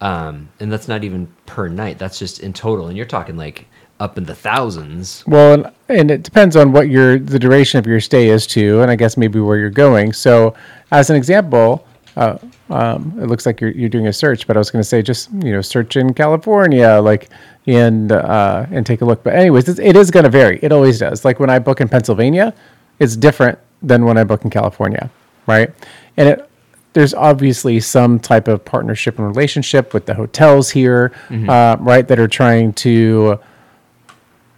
um, 0.00 0.48
and 0.60 0.70
that's 0.72 0.88
not 0.88 1.04
even 1.04 1.28
per 1.46 1.68
night. 1.68 1.98
That's 1.98 2.18
just 2.18 2.40
in 2.40 2.52
total, 2.52 2.88
and 2.88 2.96
you're 2.96 3.06
talking 3.06 3.36
like 3.36 3.66
up 3.98 4.18
in 4.18 4.24
the 4.24 4.34
thousands. 4.34 5.24
Well, 5.26 5.54
and, 5.54 5.72
and 5.88 6.10
it 6.10 6.22
depends 6.22 6.56
on 6.56 6.72
what 6.72 6.88
your 6.88 7.18
the 7.18 7.38
duration 7.38 7.78
of 7.78 7.86
your 7.86 8.00
stay 8.00 8.28
is 8.28 8.46
too, 8.46 8.80
and 8.82 8.90
I 8.90 8.96
guess 8.96 9.16
maybe 9.16 9.40
where 9.40 9.58
you're 9.58 9.70
going. 9.70 10.12
So, 10.12 10.54
as 10.90 11.08
an 11.08 11.16
example, 11.16 11.86
uh, 12.16 12.38
um, 12.70 13.12
it 13.20 13.26
looks 13.26 13.46
like 13.46 13.60
you're 13.60 13.70
you're 13.70 13.88
doing 13.88 14.06
a 14.06 14.12
search, 14.12 14.46
but 14.46 14.56
I 14.56 14.58
was 14.58 14.70
going 14.70 14.82
to 14.82 14.88
say 14.88 15.02
just 15.02 15.30
you 15.32 15.52
know 15.52 15.60
search 15.60 15.96
in 15.96 16.14
California, 16.14 16.98
like 17.00 17.28
and 17.66 18.10
uh, 18.12 18.66
and 18.70 18.86
take 18.86 19.02
a 19.02 19.04
look. 19.04 19.22
But 19.22 19.34
anyways, 19.34 19.68
it's, 19.68 19.78
it 19.78 19.96
is 19.96 20.10
going 20.10 20.24
to 20.24 20.30
vary. 20.30 20.58
It 20.62 20.72
always 20.72 20.98
does. 20.98 21.24
Like 21.24 21.40
when 21.40 21.50
I 21.50 21.58
book 21.58 21.80
in 21.80 21.88
Pennsylvania, 21.88 22.54
it's 22.98 23.16
different 23.16 23.58
than 23.82 24.04
when 24.04 24.16
I 24.16 24.24
book 24.24 24.44
in 24.44 24.50
California, 24.50 25.10
right? 25.46 25.70
And 26.16 26.28
it 26.28 26.50
there's 26.94 27.12
obviously 27.12 27.78
some 27.78 28.18
type 28.18 28.48
of 28.48 28.64
partnership 28.64 29.18
and 29.18 29.28
relationship 29.28 29.92
with 29.92 30.06
the 30.06 30.14
hotels 30.14 30.70
here, 30.70 31.12
uh, 31.50 31.76
right? 31.78 32.08
That 32.08 32.18
are 32.18 32.26
trying 32.26 32.72
to 32.74 33.38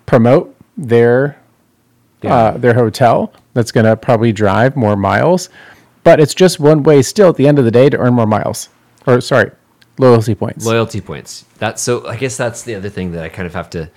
promote 0.06 0.54
their 0.76 1.36
uh, 2.30 2.56
their 2.58 2.74
hotel. 2.74 3.32
That's 3.54 3.72
going 3.72 3.86
to 3.86 3.96
probably 3.96 4.30
drive 4.30 4.76
more 4.76 4.94
miles, 4.94 5.48
but 6.08 6.20
it's 6.20 6.32
just 6.32 6.58
one 6.58 6.82
way 6.82 7.02
still 7.02 7.28
at 7.28 7.36
the 7.36 7.46
end 7.46 7.58
of 7.58 7.66
the 7.66 7.70
day 7.70 7.90
to 7.90 7.98
earn 7.98 8.14
more 8.14 8.26
miles, 8.26 8.70
or 9.06 9.20
sorry, 9.20 9.50
loyalty 9.98 10.34
points. 10.34 10.64
loyalty 10.64 11.02
points. 11.02 11.44
That's 11.58 11.82
so. 11.82 12.06
I 12.06 12.16
guess 12.16 12.34
that's 12.34 12.62
the 12.62 12.74
other 12.76 12.88
thing 12.88 13.12
that 13.12 13.22
I 13.22 13.28
kind 13.28 13.44
of 13.46 13.52
have 13.52 13.68
to 13.70 13.90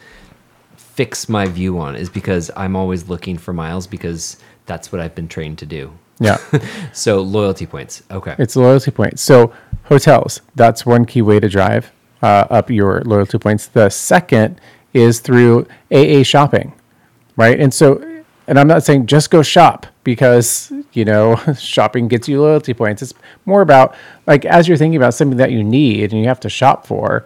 fix 0.75 1.29
my 1.29 1.45
view 1.45 1.79
on 1.79 1.95
is 1.95 2.09
because 2.09 2.51
I'm 2.57 2.75
always 2.75 3.07
looking 3.07 3.37
for 3.37 3.53
miles 3.53 3.87
because 3.87 4.35
that's 4.65 4.91
what 4.91 4.99
I've 4.99 5.15
been 5.15 5.29
trained 5.29 5.57
to 5.59 5.65
do. 5.65 5.93
yeah, 6.19 6.37
So 6.93 7.21
loyalty 7.21 7.65
points. 7.65 8.03
Okay. 8.11 8.35
it's 8.37 8.57
loyalty 8.57 8.91
points. 8.91 9.21
So 9.21 9.53
hotels, 9.85 10.41
that's 10.55 10.85
one 10.85 11.05
key 11.05 11.21
way 11.21 11.39
to 11.39 11.47
drive 11.47 11.93
uh, 12.21 12.45
up 12.49 12.69
your 12.69 13.03
loyalty 13.05 13.37
points. 13.37 13.67
The 13.67 13.87
second 13.89 14.59
is 14.93 15.21
through 15.21 15.65
AA 15.93 16.23
shopping, 16.23 16.73
right? 17.37 17.57
And 17.57 17.73
so, 17.73 18.03
and 18.51 18.59
I'm 18.59 18.67
not 18.67 18.83
saying 18.83 19.05
just 19.05 19.31
go 19.31 19.41
shop 19.41 19.87
because 20.03 20.73
you 20.91 21.05
know 21.05 21.37
shopping 21.57 22.09
gets 22.09 22.27
you 22.27 22.41
loyalty 22.41 22.73
points. 22.73 23.01
It's 23.01 23.13
more 23.45 23.61
about 23.61 23.95
like 24.27 24.43
as 24.43 24.67
you're 24.67 24.75
thinking 24.75 24.97
about 24.97 25.13
something 25.13 25.37
that 25.37 25.53
you 25.53 25.63
need 25.63 26.11
and 26.11 26.21
you 26.21 26.27
have 26.27 26.41
to 26.41 26.49
shop 26.49 26.85
for, 26.85 27.25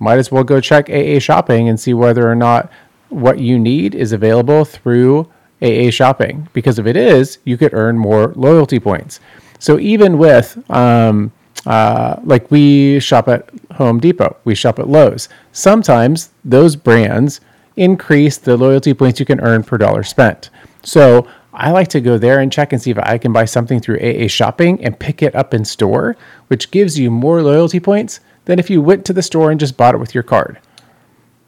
might 0.00 0.18
as 0.18 0.32
well 0.32 0.42
go 0.42 0.60
check 0.60 0.90
AA 0.90 1.20
shopping 1.20 1.68
and 1.68 1.78
see 1.78 1.94
whether 1.94 2.28
or 2.28 2.34
not 2.34 2.68
what 3.10 3.38
you 3.38 3.60
need 3.60 3.94
is 3.94 4.10
available 4.10 4.64
through 4.64 5.30
AA 5.62 5.90
shopping. 5.90 6.48
Because 6.52 6.80
if 6.80 6.86
it 6.86 6.96
is, 6.96 7.38
you 7.44 7.56
could 7.56 7.72
earn 7.72 7.96
more 7.96 8.32
loyalty 8.34 8.80
points. 8.80 9.20
So 9.60 9.78
even 9.78 10.18
with 10.18 10.68
um, 10.68 11.30
uh, 11.64 12.16
like 12.24 12.50
we 12.50 12.98
shop 12.98 13.28
at 13.28 13.48
Home 13.76 14.00
Depot, 14.00 14.36
we 14.42 14.56
shop 14.56 14.80
at 14.80 14.88
Lowe's. 14.88 15.28
Sometimes 15.52 16.30
those 16.44 16.74
brands 16.74 17.40
increase 17.76 18.36
the 18.38 18.56
loyalty 18.56 18.94
points 18.94 19.20
you 19.20 19.26
can 19.26 19.40
earn 19.40 19.62
per 19.62 19.78
dollar 19.78 20.02
spent. 20.02 20.50
So 20.82 21.26
I 21.52 21.70
like 21.70 21.88
to 21.88 22.00
go 22.00 22.18
there 22.18 22.40
and 22.40 22.52
check 22.52 22.72
and 22.72 22.80
see 22.82 22.90
if 22.90 22.98
I 22.98 23.18
can 23.18 23.32
buy 23.32 23.44
something 23.44 23.80
through 23.80 23.98
AA 24.00 24.28
shopping 24.28 24.82
and 24.84 24.98
pick 24.98 25.22
it 25.22 25.34
up 25.34 25.54
in 25.54 25.64
store, 25.64 26.16
which 26.48 26.70
gives 26.70 26.98
you 26.98 27.10
more 27.10 27.42
loyalty 27.42 27.80
points 27.80 28.20
than 28.44 28.58
if 28.58 28.70
you 28.70 28.80
went 28.82 29.04
to 29.06 29.12
the 29.12 29.22
store 29.22 29.50
and 29.50 29.58
just 29.58 29.76
bought 29.76 29.94
it 29.94 29.98
with 29.98 30.14
your 30.14 30.22
card. 30.22 30.58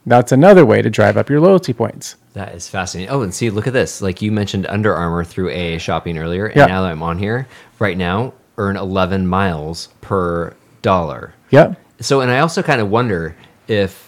That's 0.06 0.32
another 0.32 0.64
way 0.64 0.80
to 0.80 0.88
drive 0.88 1.16
up 1.18 1.28
your 1.28 1.40
loyalty 1.40 1.72
points. 1.74 2.16
That 2.32 2.54
is 2.54 2.68
fascinating. 2.68 3.12
Oh, 3.12 3.22
and 3.22 3.34
see, 3.34 3.50
look 3.50 3.66
at 3.66 3.72
this. 3.74 4.00
Like 4.00 4.22
you 4.22 4.32
mentioned 4.32 4.66
Under 4.68 4.94
Armour 4.94 5.24
through 5.24 5.50
AA 5.52 5.78
shopping 5.78 6.16
earlier. 6.16 6.46
And 6.46 6.56
Yeah. 6.56 6.66
now 6.66 6.82
that 6.82 6.90
I'm 6.90 7.02
on 7.02 7.18
here, 7.18 7.46
right 7.78 7.96
now, 7.96 8.32
earn 8.56 8.76
11 8.76 9.26
miles 9.26 9.88
per 10.00 10.54
dollar. 10.82 11.34
Yep. 11.50 11.78
So, 12.00 12.20
and 12.22 12.30
I 12.30 12.38
also 12.38 12.62
kind 12.62 12.80
of 12.80 12.88
wonder 12.90 13.36
if 13.66 14.07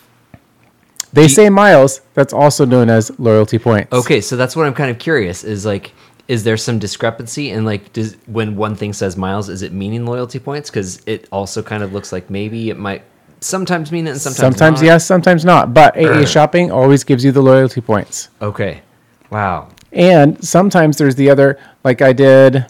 They 1.13 1.29
say 1.29 1.49
miles, 1.51 2.01
that's 2.15 2.33
also 2.33 2.65
known 2.65 2.89
as 2.91 3.11
loyalty 3.19 3.59
points. 3.59 3.93
Okay, 3.93 4.21
so 4.21 4.37
that's 4.37 4.55
what 4.55 4.67
I'm 4.67 4.75
kind 4.75 4.91
of 4.91 4.99
curious 4.99 5.45
is 5.45 5.67
like 5.67 5.93
is 6.29 6.45
there 6.45 6.57
some 6.57 6.79
discrepancy 6.79 7.51
in 7.51 7.65
like 7.65 7.93
does 7.93 8.17
when 8.27 8.55
one 8.55 8.77
thing 8.77 8.93
says 8.93 9.17
miles 9.17 9.49
is 9.49 9.63
it 9.63 9.73
meaning 9.73 10.07
loyalty 10.07 10.39
points 10.39 10.71
cuz 10.71 11.01
it 11.07 11.27
also 11.33 11.61
kind 11.61 11.83
of 11.83 11.93
looks 11.93 12.13
like 12.13 12.31
maybe 12.31 12.71
it 12.71 12.79
might 12.79 13.03
sometimes 13.41 13.91
mean 13.91 14.07
it 14.07 14.11
and 14.11 14.21
sometimes 14.21 14.39
Sometimes 14.57 14.81
not. 14.81 14.87
yes, 14.87 15.05
sometimes 15.07 15.45
not. 15.45 15.75
But 15.75 15.97
AA 15.97 16.25
shopping 16.27 16.71
always 16.71 17.03
gives 17.05 17.25
you 17.25 17.33
the 17.33 17.41
loyalty 17.43 17.81
points. 17.81 18.29
Okay. 18.41 18.83
Wow. 19.31 19.69
And 19.93 20.43
sometimes 20.45 20.99
there's 20.99 21.17
the 21.17 21.31
other, 21.31 21.59
like 21.83 22.01
I 22.03 22.13
did, 22.13 22.67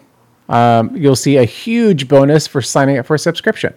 um, 0.49 0.97
you'll 0.97 1.17
see 1.17 1.37
a 1.37 1.45
huge 1.45 2.09
bonus 2.09 2.47
for 2.47 2.63
signing 2.63 2.97
up 2.99 3.05
for 3.07 3.15
a 3.15 3.19
subscription. 3.19 3.75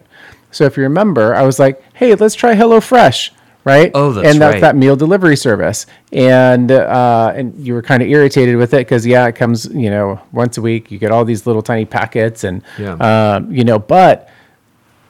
So 0.50 0.64
if 0.64 0.76
you 0.76 0.82
remember, 0.84 1.34
I 1.34 1.42
was 1.42 1.58
like, 1.58 1.82
hey, 1.94 2.14
let's 2.14 2.34
try 2.34 2.54
HelloFresh, 2.54 3.30
right? 3.64 3.90
Oh, 3.94 4.12
that's 4.12 4.28
And 4.28 4.40
that's 4.40 4.54
right. 4.54 4.60
that 4.60 4.76
meal 4.76 4.96
delivery 4.96 5.36
service. 5.36 5.86
And 6.12 6.70
uh, 6.70 7.32
and 7.34 7.54
you 7.58 7.74
were 7.74 7.82
kind 7.82 8.02
of 8.02 8.08
irritated 8.08 8.56
with 8.56 8.74
it 8.74 8.78
because, 8.78 9.06
yeah, 9.06 9.26
it 9.26 9.34
comes, 9.36 9.66
you 9.66 9.90
know, 9.90 10.20
once 10.32 10.58
a 10.58 10.62
week. 10.62 10.90
You 10.90 10.98
get 10.98 11.10
all 11.10 11.24
these 11.24 11.46
little 11.46 11.62
tiny 11.62 11.84
packets 11.84 12.44
and, 12.44 12.62
Yeah. 12.78 12.94
um, 13.36 13.50
you 13.52 13.64
know, 13.64 13.78
but 13.78 14.28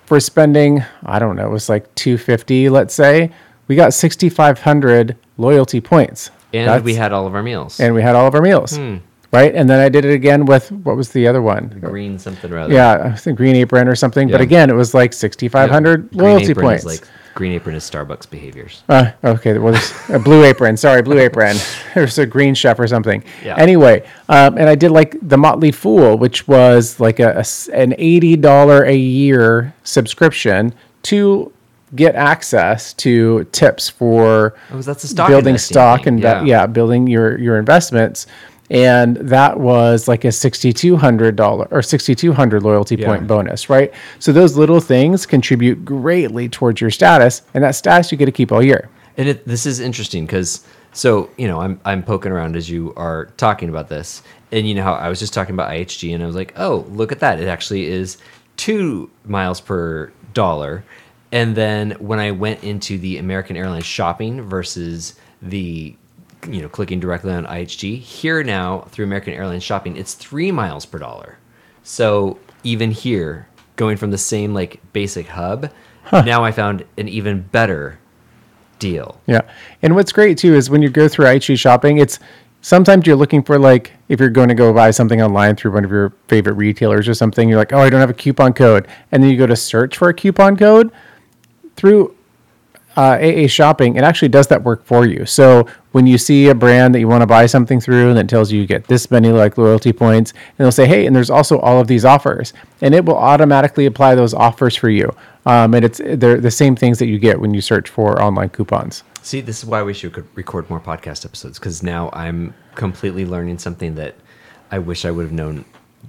for 0.07 0.21
spending, 0.21 0.85
I 1.05 1.19
don't 1.19 1.37
know, 1.37 1.47
it 1.47 1.51
was 1.51 1.69
like 1.69 1.95
250 1.95 2.69
let's 2.69 2.95
say, 2.95 3.31
we 3.69 3.77
got 3.77 3.95
6,500 3.95 5.17
loyalty 5.39 5.81
points. 5.81 6.31
And 6.53 6.69
That's- 6.69 6.83
we 6.85 6.95
had 6.95 7.13
all 7.13 7.27
of 7.27 7.35
our 7.35 7.43
meals. 7.43 7.81
and 7.81 7.95
we 7.95 8.03
had 8.03 8.15
all 8.15 8.27
of 8.29 8.35
our 8.35 8.43
meals, 8.43 8.77
Hmm. 8.77 8.97
right? 9.33 9.53
And 9.55 9.69
then 9.69 9.81
I 9.81 9.89
did 9.89 10.05
it 10.05 10.13
again 10.13 10.45
with 10.45 10.71
what 10.71 10.97
was 10.97 11.09
the 11.11 11.27
other 11.27 11.43
one? 11.43 11.75
green 11.81 12.19
something 12.19 12.53
or 12.53 12.59
other. 12.59 12.73
Yeah, 12.75 13.11
I 13.15 13.17
think 13.17 13.37
Green 13.39 13.57
Apron 13.57 13.89
or 13.89 13.95
something. 13.97 14.29
But 14.31 14.41
again, 14.41 14.71
it 14.71 14.75
was 14.77 14.95
like 14.95 15.13
sixty 15.13 15.49
five 15.49 15.71
hundred 15.71 16.11
Green 16.11 16.21
loyalty 16.23 16.55
points. 16.55 16.85
Like 16.85 17.01
green 17.35 17.53
apron 17.53 17.75
is 17.75 17.89
Starbucks 17.89 18.29
behaviors. 18.31 18.83
Uh, 18.89 19.11
okay, 19.25 19.59
well, 19.59 19.73
there's 19.73 19.93
a 20.11 20.19
Blue 20.19 20.45
Apron. 20.45 20.77
Sorry, 20.77 21.03
Blue 21.03 21.19
Apron. 21.19 21.57
There's 21.95 22.19
a 22.19 22.27
Green 22.27 22.55
Chef 22.55 22.79
or 22.79 22.87
something. 22.87 23.23
Yeah. 23.45 23.57
Anyway, 23.57 24.07
um, 24.29 24.59
and 24.59 24.69
I 24.69 24.75
did 24.75 24.91
like 24.91 25.17
the 25.23 25.37
Motley 25.37 25.71
Fool, 25.73 26.17
which 26.19 26.49
was 26.49 26.99
like 27.01 27.21
a, 27.21 27.43
a 27.43 27.45
an 27.73 27.95
eighty 27.99 28.37
dollar 28.37 28.85
a 28.85 28.95
year 28.97 29.75
subscription 29.85 30.75
to 31.05 31.53
get 31.95 32.17
access 32.17 32.93
to 32.95 33.45
tips 33.53 33.89
for 33.89 34.55
Oh, 34.73 34.83
that's 34.83 35.09
stock 35.09 35.29
building 35.29 35.59
stock 35.59 36.07
and 36.07 36.19
yeah. 36.21 36.43
yeah. 36.43 36.67
building 36.67 37.07
your 37.07 37.39
your 37.39 37.59
investments. 37.59 38.27
And 38.71 39.17
that 39.17 39.61
was 39.61 40.09
like 40.09 40.25
a 40.25 40.33
sixty 40.33 40.73
two 40.73 40.97
hundred 40.97 41.37
dollar 41.37 41.69
or 41.71 41.83
sixty 41.83 42.15
two 42.15 42.33
hundred 42.33 42.63
loyalty 42.63 42.97
Yeah. 42.97 43.07
point 43.09 43.27
bonus, 43.27 43.69
right? 43.69 43.93
So 44.19 44.33
those 44.33 44.57
little 44.57 44.81
things 44.81 45.27
contribute 45.27 45.85
greatly 45.85 46.49
towards 46.49 46.81
your 46.81 46.91
status, 46.91 47.43
and 47.53 47.63
that 47.63 47.73
status 47.75 48.11
you 48.11 48.17
get 48.19 48.27
to 48.27 48.33
keep 48.33 48.51
all 48.53 48.63
year. 48.63 48.89
And 49.17 49.29
it, 49.29 49.47
this 49.47 49.67
is 49.67 49.81
interesting 49.81 50.25
because 50.27 50.67
so 50.93 51.29
you 51.37 51.47
know 51.47 51.61
I'm 51.61 51.79
I'm 51.85 52.03
poking 52.03 52.33
around 52.33 52.57
as 52.57 52.71
you 52.71 52.95
are 52.97 53.27
talking 53.37 53.69
about 53.69 53.89
this, 53.89 54.23
and 54.51 54.67
you 54.67 54.75
know 54.75 54.83
how 54.83 54.95
I 54.95 55.09
was 55.09 55.19
just 55.21 55.35
talking 55.35 55.55
about 55.55 55.71
IHG, 55.71 56.15
and 56.15 56.23
I 56.23 56.27
was 56.27 56.35
like, 56.37 56.55
oh, 56.57 56.87
look 56.89 57.13
at 57.13 57.21
that! 57.21 57.39
It 57.41 57.49
actually 57.49 57.87
is 57.87 58.17
two 58.57 59.11
miles 59.27 59.61
per 59.61 60.11
dollar. 60.33 60.85
And 61.33 61.57
then 61.57 61.93
when 61.99 62.21
I 62.21 62.31
went 62.31 62.63
into 62.63 62.97
the 62.97 63.19
American 63.19 63.57
Airlines 63.57 63.85
shopping 63.85 64.41
versus 64.43 65.17
the 65.43 65.97
you 66.49 66.63
know 66.63 66.69
clicking 66.69 67.01
directly 67.01 67.33
on 67.33 67.47
IHG, 67.47 67.99
here 67.99 68.43
now 68.43 68.81
through 68.91 69.05
American 69.05 69.35
Airlines 69.35 69.63
shopping, 69.63 69.97
it's 69.97 70.15
three 70.15 70.53
miles 70.53 70.87
per 70.87 70.99
dollar. 70.99 71.39
So 71.83 72.39
even 72.63 72.91
here, 72.91 73.49
going 73.77 73.97
from 73.97 74.11
the 74.11 74.19
same 74.19 74.55
like 74.55 74.81
basic 74.93 75.27
hub, 75.29 75.71
now 76.13 76.45
I 76.45 76.53
found 76.53 76.85
an 76.97 77.09
even 77.09 77.43
better 77.43 77.99
deal. 78.79 79.21
Yeah. 79.27 79.43
And 79.83 79.95
what's 79.95 80.13
great 80.13 80.39
too 80.39 80.55
is 80.55 80.71
when 80.71 80.83
you 80.83 80.91
go 80.91 81.09
through 81.09 81.27
IHG 81.27 81.59
shopping, 81.59 81.99
it's 81.99 82.19
sometimes 82.61 83.07
you're 83.07 83.17
looking 83.17 83.43
for 83.43 83.59
like 83.59 83.93
if 84.09 84.21
you're 84.21 84.31
going 84.31 84.49
to 84.49 84.55
go 84.55 84.73
buy 84.73 84.91
something 84.91 85.23
online 85.23 85.57
through 85.57 85.73
one 85.73 85.85
of 85.85 85.91
your 85.91 86.13
favorite 86.29 86.55
retailers 86.55 87.09
or 87.09 87.15
something, 87.15 87.49
you're 87.49 87.59
like, 87.59 87.73
oh, 87.73 87.79
I 87.79 87.91
don't 87.91 88.01
have 88.01 88.11
a 88.11 88.15
coupon 88.15 88.53
code, 88.53 88.89
and 89.13 89.23
then 89.23 89.31
you 89.31 89.37
go 89.37 89.47
to 89.47 89.57
search 89.57 89.97
for 89.97 90.09
a 90.09 90.15
coupon 90.15 90.57
code 90.57 90.91
through 91.77 92.17
uh, 92.97 93.19
AA 93.21 93.47
shopping. 93.47 93.97
It 93.97 94.05
actually 94.05 94.29
does 94.29 94.47
that 94.49 94.63
work 94.63 94.85
for 94.85 95.07
you. 95.07 95.27
So 95.27 95.67
when 95.93 96.07
you 96.07 96.19
see 96.19 96.49
a 96.49 96.55
brand 96.55 96.95
that 96.95 97.01
you 97.01 97.09
want 97.09 97.23
to 97.23 97.27
buy 97.27 97.47
something 97.47 97.81
through, 97.81 98.11
and 98.11 98.19
it 98.19 98.29
tells 98.29 98.51
you 98.53 98.61
you 98.61 98.67
get 98.67 98.87
this 98.87 99.11
many 99.11 99.31
like 99.31 99.57
loyalty 99.59 99.93
points, 99.93 100.33
and 100.33 100.65
they'll 100.65 100.73
say, 100.73 100.87
hey, 100.87 101.07
and 101.07 101.15
there's 101.15 101.31
also 101.31 101.59
all 101.61 101.81
of 101.81 101.87
these 101.87 102.05
offers, 102.05 102.53
and 102.81 102.95
it 102.95 103.05
will 103.05 103.17
automatically 103.17 103.87
apply 103.87 104.15
those 104.15 104.35
offers 104.35 104.77
for 104.77 104.89
you. 104.91 105.15
Um, 105.47 105.75
and 105.75 105.85
it's 105.85 106.01
they're 106.05 106.41
the 106.41 106.51
same 106.51 106.75
things 106.77 106.99
that 106.99 107.07
you 107.07 107.19
get 107.19 107.41
when 107.41 107.53
you 107.55 107.61
search 107.61 107.89
for 107.91 108.21
online 108.23 108.49
coupons. 108.49 109.03
See, 109.23 109.41
this 109.41 109.59
is 109.59 109.65
why 109.67 109.81
I 109.81 109.83
wish 109.83 109.97
we 110.03 110.09
should 110.09 110.13
could 110.15 110.27
record 110.37 110.69
more 110.71 110.81
podcast 110.81 111.25
episodes 111.25 111.59
because 111.59 111.83
now 111.83 112.11
I'm 112.13 112.55
completely 112.75 113.25
learning 113.25 113.59
something 113.59 113.95
that 113.97 114.15
I 114.71 114.79
wish 114.79 115.05
I 115.05 115.11
would 115.11 115.23
have 115.23 115.33
known 115.33 115.65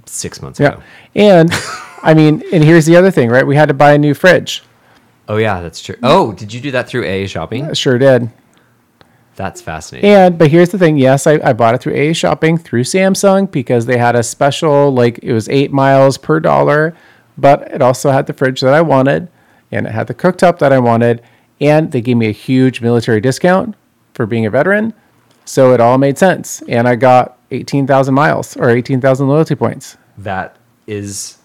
six 0.05 0.41
months 0.41 0.59
Yeah. 0.59 0.73
ago. 0.73 0.83
And 1.15 1.49
I 2.03 2.13
mean, 2.13 2.43
and 2.51 2.63
here's 2.63 2.85
the 2.85 2.95
other 2.95 3.11
thing, 3.11 3.29
right? 3.29 3.45
We 3.45 3.55
had 3.55 3.67
to 3.69 3.73
buy 3.73 3.93
a 3.93 3.97
new 3.97 4.13
fridge. 4.13 4.63
Oh 5.27 5.37
yeah, 5.37 5.61
that's 5.61 5.81
true. 5.81 5.95
Mm. 5.95 5.99
Oh, 6.03 6.31
did 6.33 6.53
you 6.53 6.61
do 6.61 6.71
that 6.71 6.87
through 6.87 7.05
AA 7.05 7.27
shopping? 7.27 7.73
Sure 7.73 7.97
did. 7.97 8.29
That's 9.35 9.61
fascinating. 9.61 10.09
And 10.09 10.37
but 10.37 10.49
here's 10.49 10.69
the 10.69 10.77
thing. 10.77 10.97
Yes, 10.97 11.27
I, 11.27 11.39
I 11.43 11.53
bought 11.53 11.75
it 11.75 11.81
through 11.81 12.09
AA 12.09 12.13
Shopping 12.13 12.57
through 12.57 12.83
Samsung 12.83 13.51
because 13.51 13.85
they 13.85 13.97
had 13.97 14.15
a 14.15 14.23
special 14.23 14.91
like 14.91 15.19
it 15.21 15.33
was 15.33 15.49
eight 15.49 15.71
miles 15.71 16.17
per 16.17 16.39
dollar, 16.39 16.95
but 17.37 17.63
it 17.71 17.81
also 17.81 18.11
had 18.11 18.27
the 18.27 18.33
fridge 18.33 18.61
that 18.61 18.73
I 18.73 18.81
wanted, 18.81 19.27
and 19.71 19.87
it 19.87 19.91
had 19.91 20.07
the 20.07 20.13
cooktop 20.13 20.59
that 20.59 20.71
I 20.71 20.79
wanted, 20.79 21.21
and 21.59 21.91
they 21.91 21.99
gave 22.01 22.15
me 22.17 22.27
a 22.27 22.31
huge 22.31 22.81
military 22.81 23.19
discount 23.19 23.75
for 24.13 24.25
being 24.25 24.45
a 24.45 24.49
veteran, 24.49 24.93
so 25.43 25.73
it 25.73 25.81
all 25.81 25.97
made 25.97 26.17
sense. 26.17 26.61
And 26.69 26.87
I 26.87 26.95
got 26.95 27.37
eighteen 27.51 27.85
thousand 27.87 28.13
miles 28.13 28.55
or 28.55 28.69
eighteen 28.69 29.01
thousand 29.01 29.27
loyalty 29.27 29.55
points. 29.55 29.97
That 30.17 30.55
is 30.87 31.39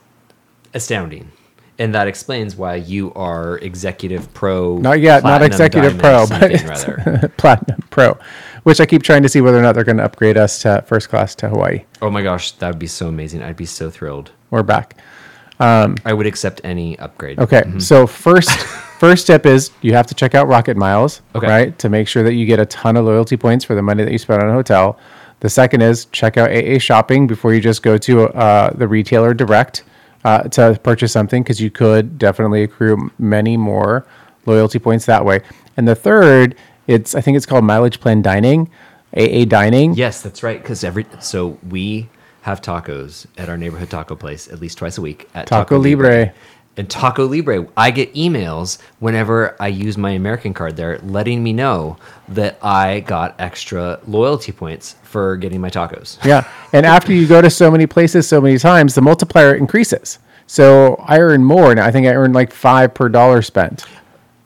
astounding. 0.75 1.33
And 1.81 1.95
that 1.95 2.07
explains 2.07 2.57
why 2.57 2.75
you 2.75 3.11
are 3.15 3.57
executive 3.59 4.33
pro. 4.35 4.77
Not 4.77 5.01
yet, 5.01 5.25
not 5.25 5.43
executive 5.43 5.99
pro, 5.99 6.27
but 6.27 6.51
it's 6.53 7.35
platinum 7.39 7.81
pro, 7.89 8.19
which 8.65 8.81
I 8.81 8.87
keep 8.87 9.03
trying 9.03 9.23
to 9.23 9.31
see 9.31 9.41
whether 9.41 9.59
or 9.59 9.63
not 9.63 9.75
they're 9.75 9.83
going 9.85 9.97
to 9.97 10.05
upgrade 10.05 10.37
us 10.37 10.61
to 10.61 10.85
first 10.87 11.09
class 11.09 11.35
to 11.37 11.49
Hawaii. 11.49 11.85
Oh 12.03 12.11
my 12.11 12.23
gosh, 12.23 12.53
that 12.53 12.69
would 12.69 12.79
be 12.79 12.87
so 12.87 13.09
amazing. 13.09 13.43
I'd 13.43 13.57
be 13.57 13.65
so 13.65 13.89
thrilled. 13.89 14.31
We're 14.51 14.63
back. 14.63 14.99
I 15.59 16.13
would 16.13 16.27
accept 16.27 16.61
any 16.65 16.99
upgrade. 16.99 17.39
Okay, 17.39 17.65
so 17.79 18.07
first 18.07 18.51
first 18.51 19.25
step 19.25 19.47
is 19.47 19.71
you 19.81 19.95
have 19.95 20.07
to 20.09 20.15
check 20.15 20.35
out 20.35 20.49
Rocket 20.49 20.77
Miles, 20.77 21.23
Okay. 21.35 21.47
right, 21.49 21.79
to 21.79 21.89
make 21.89 22.09
sure 22.09 22.23
that 22.23 22.35
you 22.35 22.45
get 22.45 22.61
a 22.61 22.67
ton 22.67 22.99
of 22.99 23.07
loyalty 23.07 23.39
points 23.39 23.65
for 23.65 23.75
the 23.75 23.83
money 23.83 24.05
that 24.05 24.13
you 24.13 24.19
spend 24.19 24.43
on 24.43 24.51
a 24.51 24.53
hotel. 24.53 24.99
The 25.41 25.49
second 25.49 25.81
is 25.81 26.05
check 26.07 26.37
out 26.37 26.51
AA 26.51 26.79
Shopping 26.79 27.27
before 27.27 27.55
you 27.55 27.61
just 27.63 27.83
go 27.83 27.97
to 27.97 28.29
uh, 28.29 28.75
the 28.75 28.87
retailer 28.87 29.33
direct 29.33 29.85
uh, 30.25 30.43
to 30.45 30.79
purchase 30.83 31.13
something 31.13 31.43
because 31.43 31.61
you 31.61 31.71
could 31.71 32.19
definitely 32.19 32.63
accrue 32.63 33.11
many 33.19 33.57
more 33.57 34.07
loyalty 34.47 34.79
points 34.79 35.07
that 35.07 35.25
way. 35.25 35.41
And 35.77 35.87
the 35.89 35.95
third, 35.95 36.57
it's 36.87 37.15
I 37.15 37.21
think 37.21 37.37
it's 37.37 37.47
called 37.47 37.65
mileage 37.65 38.01
plan 38.01 38.23
dining, 38.23 38.71
AA 39.17 39.45
dining. 39.45 39.95
Yes, 39.95 40.23
that's 40.23 40.43
right. 40.43 40.61
Because 40.61 40.85
every 40.85 41.07
so 41.21 41.59
we 41.69 42.09
have 42.43 42.61
tacos 42.63 43.27
at 43.37 43.49
our 43.49 43.57
neighborhood 43.57 43.91
taco 43.91 44.17
place 44.17 44.49
at 44.49 44.61
least 44.61 44.79
twice 44.79 44.97
a 44.97 45.03
week 45.03 45.29
at 45.35 45.47
Taco 45.47 45.79
Libre. 45.79 46.33
And 46.77 46.89
Taco 46.89 47.27
Libre, 47.27 47.67
I 47.77 47.91
get 47.91 48.15
emails 48.15 48.81
whenever 49.01 49.57
I 49.61 49.69
use 49.69 49.99
my 49.99 50.11
American 50.11 50.55
card 50.55 50.77
there, 50.77 50.99
letting 51.01 51.43
me 51.43 51.53
know 51.53 51.99
that 52.29 52.59
I 52.63 53.01
got 53.01 53.35
extra 53.39 54.01
loyalty 54.07 54.53
points 54.53 54.95
for 55.03 55.37
getting 55.37 55.61
my 55.61 55.69
tacos. 55.69 56.25
Yeah. 56.25 56.49
And 56.73 56.87
after 56.87 57.13
you 57.13 57.27
go 57.27 57.43
to 57.43 57.51
so 57.51 57.71
many 57.71 57.87
places 57.87 58.29
so 58.29 58.41
many 58.41 58.57
times, 58.57 58.95
the 58.95 59.03
multiplier 59.03 59.55
increases. 59.55 60.21
So 60.47 60.95
I 61.07 61.19
earn 61.19 61.45
more 61.45 61.75
now. 61.75 61.85
I 61.85 61.91
think 61.91 62.07
I 62.07 62.15
earn 62.15 62.33
like 62.33 62.53
five 62.53 62.95
per 62.95 63.09
dollar 63.09 63.43
spent. 63.43 63.85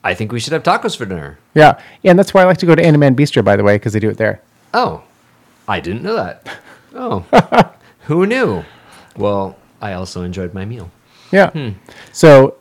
I 0.02 0.14
think 0.14 0.32
we 0.32 0.40
should 0.40 0.52
have 0.54 0.62
tacos 0.62 0.96
for 0.96 1.06
dinner. 1.06 1.38
Yeah. 1.54 1.80
And 2.04 2.18
that's 2.18 2.34
why 2.34 2.42
I 2.42 2.44
like 2.44 2.58
to 2.58 2.66
go 2.66 2.74
to 2.74 2.82
Animan 2.82 3.14
Bistro, 3.14 3.44
by 3.44 3.56
the 3.56 3.62
way, 3.62 3.76
because 3.76 3.92
they 3.92 4.00
do 4.00 4.10
it 4.10 4.16
there. 4.16 4.40
Oh, 4.72 5.02
I 5.68 5.80
didn't 5.80 6.02
know 6.02 6.14
that. 6.16 6.46
Oh, 6.96 7.24
who 8.02 8.24
knew? 8.24 8.62
Well, 9.16 9.56
I 9.80 9.94
also 9.94 10.22
enjoyed 10.22 10.54
my 10.54 10.64
meal. 10.64 10.92
Yeah. 11.34 11.50
Hmm. 11.50 11.68
So 12.12 12.54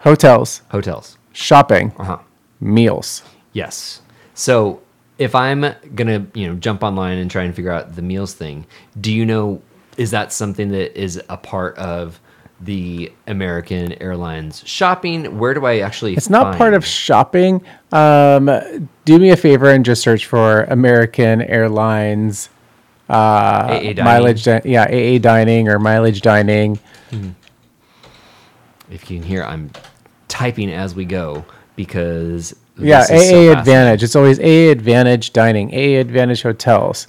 hotels, 0.00 0.62
Hotels. 0.70 1.16
shopping, 1.32 1.92
Uh 1.98 2.04
huh. 2.04 2.18
meals. 2.60 3.22
Yes. 3.52 4.02
So 4.34 4.80
if 5.18 5.34
I'm 5.34 5.64
gonna, 5.94 6.26
you 6.34 6.46
know, 6.48 6.54
jump 6.54 6.82
online 6.82 7.18
and 7.18 7.30
try 7.30 7.42
and 7.44 7.54
figure 7.54 7.72
out 7.72 7.96
the 7.96 8.02
meals 8.02 8.34
thing, 8.34 8.66
do 9.00 9.12
you 9.12 9.24
know 9.24 9.62
is 9.96 10.10
that 10.12 10.32
something 10.32 10.68
that 10.70 10.96
is 11.00 11.20
a 11.28 11.36
part 11.36 11.76
of 11.78 12.20
the 12.60 13.12
American 13.26 13.92
Airlines 14.02 14.62
shopping? 14.66 15.38
Where 15.38 15.54
do 15.54 15.64
I 15.66 15.78
actually? 15.78 16.14
It's 16.14 16.30
not 16.30 16.56
part 16.56 16.74
of 16.74 16.84
shopping. 16.86 17.62
Um, 17.92 18.46
do 19.04 19.18
me 19.18 19.30
a 19.30 19.36
favor 19.36 19.70
and 19.70 19.84
just 19.84 20.02
search 20.02 20.26
for 20.26 20.62
American 20.64 21.42
Airlines 21.42 22.48
AA 23.08 23.68
dining. 23.94 24.04
mileage. 24.04 24.44
Di- 24.44 24.62
yeah, 24.64 24.84
AA 24.84 25.18
dining 25.18 25.68
or 25.68 25.78
mileage 25.80 26.20
dining. 26.20 26.78
If 28.90 29.10
you 29.10 29.18
can 29.18 29.26
hear, 29.26 29.44
I'm 29.44 29.70
typing 30.28 30.70
as 30.70 30.94
we 30.94 31.04
go 31.04 31.44
because 31.76 32.54
Yeah, 32.76 33.00
AA 33.02 33.04
so. 33.20 33.52
Advantage. 33.52 34.02
It's 34.02 34.16
always 34.16 34.38
AA 34.40 34.70
Advantage 34.70 35.32
dining, 35.32 35.70
AA 35.72 35.98
Advantage 36.00 36.42
hotels. 36.42 37.06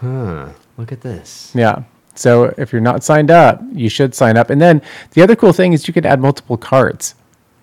Huh. 0.00 0.48
Look 0.76 0.92
at 0.92 1.00
this. 1.00 1.52
Yeah. 1.54 1.82
So 2.14 2.52
if 2.58 2.72
you're 2.72 2.82
not 2.82 3.02
signed 3.04 3.30
up, 3.30 3.62
you 3.72 3.88
should 3.88 4.14
sign 4.14 4.36
up. 4.36 4.50
And 4.50 4.60
then 4.60 4.82
the 5.12 5.22
other 5.22 5.34
cool 5.36 5.52
thing 5.52 5.72
is 5.72 5.86
you 5.88 5.94
can 5.94 6.04
add 6.04 6.20
multiple 6.20 6.56
cards, 6.58 7.14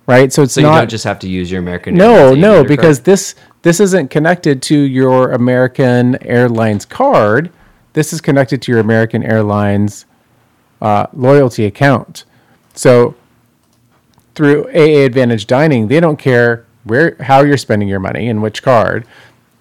right? 0.08 0.32
So 0.34 0.44
it's 0.44 0.54
So 0.54 0.62
not 0.62 0.74
you 0.74 0.80
don't 0.82 0.90
just 0.90 1.04
have 1.04 1.20
to 1.20 1.30
use 1.30 1.52
your 1.52 1.60
American. 1.60 1.96
no, 1.96 2.34
no, 2.34 2.64
because 2.64 2.98
card? 2.98 3.06
this 3.06 3.36
this 3.62 3.80
isn't 3.80 4.10
connected 4.10 4.62
to 4.64 4.76
your 4.78 5.34
American 5.34 6.22
Airlines 6.26 6.86
card. 6.86 7.52
This 7.94 8.14
is 8.14 8.22
connected 8.22 8.62
to 8.64 8.72
your 8.72 8.80
American 8.80 9.24
Airlines 9.24 10.06
uh, 10.82 11.08
loyalty 11.14 11.66
account. 11.66 12.24
So 12.74 13.16
through 14.40 14.64
AA 14.70 15.04
Advantage 15.04 15.48
Dining, 15.48 15.90
they 15.90 16.00
don't 16.00 16.16
care 16.16 16.66
where 16.86 17.18
how 17.20 17.42
you're 17.42 17.58
spending 17.58 17.90
your 17.90 18.00
money 18.00 18.30
and 18.30 18.42
which 18.42 18.64
card. 18.64 19.06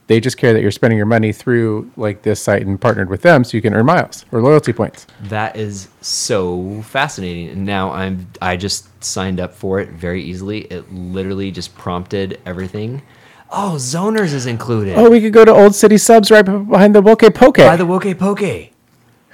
They 0.07 0.21
just 0.21 0.37
care 0.37 0.53
that 0.53 0.63
you're 0.63 0.71
spending 0.71 0.97
your 0.97 1.05
money 1.05 1.33
through 1.33 1.91
like 1.97 2.23
this 2.23 2.41
site 2.41 2.65
and 2.65 2.81
partnered 2.81 3.11
with 3.11 3.23
them, 3.23 3.43
so 3.43 3.57
you 3.57 3.61
can 3.61 3.75
earn 3.75 3.87
miles 3.87 4.25
or 4.31 4.41
loyalty 4.41 4.73
points. 4.73 5.09
That 5.23 5.57
is 5.57 5.89
so 6.01 6.81
fascinating. 6.83 7.49
And 7.49 7.67
now 7.67 7.91
I'm 7.91 8.31
I 8.41 8.57
just 8.57 9.03
signed 9.03 9.41
up 9.41 9.53
for 9.53 9.81
it 9.81 9.89
very 9.89 10.23
easily. 10.23 10.61
It 10.67 10.93
literally 10.93 11.51
just 11.51 11.75
prompted 11.75 12.41
everything. 12.47 13.03
Oh, 13.51 13.75
Zoners 13.79 14.33
is 14.33 14.47
included. 14.47 14.97
Oh, 14.97 15.11
we 15.11 15.21
could 15.21 15.33
go 15.33 15.45
to 15.45 15.51
Old 15.51 15.75
City 15.75 15.99
Subs 15.99 16.31
right 16.31 16.43
behind 16.43 16.95
the 16.95 17.03
Woke 17.03 17.35
Poke. 17.35 17.57
By 17.57 17.75
the 17.75 17.85
Woke 17.85 18.17
Poke. 18.17 18.71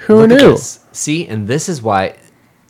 Who 0.06 0.26
Look 0.26 0.30
knew? 0.30 0.56
See, 0.56 1.28
and 1.28 1.46
this 1.46 1.68
is 1.68 1.82
why 1.82 2.16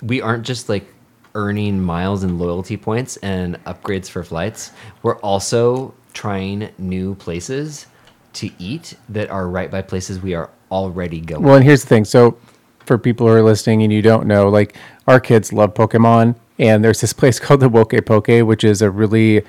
we 0.02 0.20
aren't 0.20 0.44
just 0.44 0.68
like 0.68 0.92
earning 1.34 1.80
miles 1.80 2.22
and 2.22 2.38
loyalty 2.38 2.76
points 2.76 3.16
and 3.18 3.62
upgrades 3.64 4.08
for 4.08 4.22
flights. 4.22 4.72
We're 5.02 5.18
also 5.18 5.94
trying 6.12 6.70
new 6.78 7.14
places 7.16 7.86
to 8.34 8.50
eat 8.58 8.94
that 9.08 9.30
are 9.30 9.48
right 9.48 9.70
by 9.70 9.82
places 9.82 10.20
we 10.20 10.34
are 10.34 10.50
already 10.70 11.20
going. 11.20 11.42
Well, 11.42 11.56
and 11.56 11.64
here's 11.64 11.82
the 11.82 11.88
thing. 11.88 12.04
So, 12.04 12.38
for 12.80 12.98
people 12.98 13.26
who 13.26 13.32
are 13.32 13.42
listening 13.42 13.82
and 13.82 13.92
you 13.92 14.02
don't 14.02 14.26
know, 14.26 14.48
like 14.48 14.76
our 15.06 15.18
kids 15.18 15.52
love 15.52 15.74
Pokemon, 15.74 16.36
and 16.58 16.84
there's 16.84 17.00
this 17.00 17.12
place 17.12 17.38
called 17.40 17.60
the 17.60 17.68
Woke 17.68 17.94
Poke, 18.04 18.46
which 18.46 18.64
is 18.64 18.82
a 18.82 18.90
really 18.90 19.42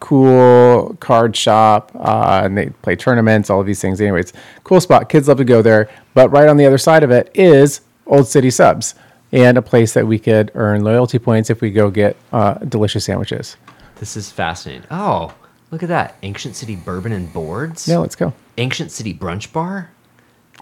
cool 0.00 0.96
card 1.00 1.36
shop, 1.36 1.92
uh, 1.94 2.40
and 2.42 2.56
they 2.56 2.70
play 2.82 2.96
tournaments, 2.96 3.50
all 3.50 3.60
of 3.60 3.66
these 3.66 3.80
things. 3.80 4.00
Anyways, 4.00 4.32
cool 4.64 4.80
spot. 4.80 5.08
Kids 5.08 5.28
love 5.28 5.38
to 5.38 5.44
go 5.44 5.62
there. 5.62 5.88
But 6.14 6.30
right 6.30 6.48
on 6.48 6.56
the 6.56 6.66
other 6.66 6.78
side 6.78 7.02
of 7.02 7.10
it 7.10 7.30
is 7.34 7.82
Old 8.06 8.26
City 8.26 8.50
Subs, 8.50 8.94
and 9.32 9.56
a 9.58 9.62
place 9.62 9.94
that 9.94 10.06
we 10.06 10.18
could 10.18 10.50
earn 10.54 10.82
loyalty 10.82 11.18
points 11.18 11.50
if 11.50 11.60
we 11.60 11.70
go 11.70 11.90
get 11.90 12.16
uh, 12.32 12.54
delicious 12.54 13.04
sandwiches. 13.04 13.56
This 13.96 14.16
is 14.16 14.30
fascinating. 14.30 14.86
Oh, 14.90 15.34
look 15.70 15.82
at 15.82 15.88
that. 15.90 16.16
Ancient 16.22 16.56
City 16.56 16.76
Bourbon 16.76 17.12
and 17.12 17.32
Boards. 17.32 17.86
Yeah, 17.86 17.98
let's 17.98 18.16
go. 18.16 18.32
Ancient 18.58 18.90
City 18.90 19.14
Brunch 19.14 19.52
Bar. 19.52 19.90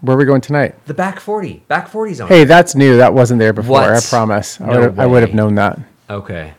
Where 0.01 0.15
are 0.15 0.19
we 0.19 0.25
going 0.25 0.41
tonight? 0.41 0.75
The 0.85 0.93
Back 0.93 1.19
40. 1.19 1.63
Back 1.67 1.89
40's 1.89 2.21
on. 2.21 2.27
Hey, 2.29 2.45
that's 2.45 2.75
new. 2.75 2.97
That 2.97 3.13
wasn't 3.13 3.39
there 3.39 3.51
before. 3.53 3.79
I 3.81 3.93
What? 3.93 4.03
promise. 4.05 4.59
I 4.61 4.65
No 4.67 4.79
would 4.81 4.99
I 4.99 5.05
would 5.05 5.21
have 5.23 5.33
known 5.33 5.55
that. 5.55 5.77
Okay. 6.09 6.53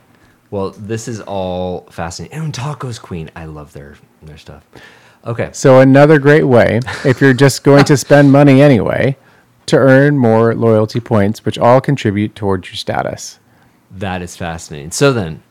Well, 0.50 0.70
this 0.70 1.06
is 1.08 1.20
all 1.20 1.82
fascinating. 1.90 2.38
And 2.38 2.52
Tacos 2.52 3.00
Queen. 3.00 3.30
I 3.36 3.44
love 3.46 3.72
their 3.72 3.96
their 4.22 4.36
stuff. 4.36 4.66
Okay. 5.24 5.50
So 5.52 5.80
another 5.80 6.18
great 6.18 6.42
way, 6.44 6.80
if 7.04 7.20
you're 7.20 7.32
just 7.34 7.62
going 7.64 7.84
to 7.84 7.96
spend 7.96 8.30
money 8.32 8.60
anyway, 8.60 9.16
to 9.70 9.76
earn 9.78 10.18
more 10.18 10.54
loyalty 10.54 11.00
points, 11.00 11.44
which 11.44 11.58
all 11.58 11.80
contribute 11.80 12.34
towards 12.34 12.68
your 12.68 12.76
status. 12.76 13.38
That 13.90 14.22
is 14.22 14.36
fascinating. 14.36 14.90
So 14.92 15.12
then, 15.12 15.42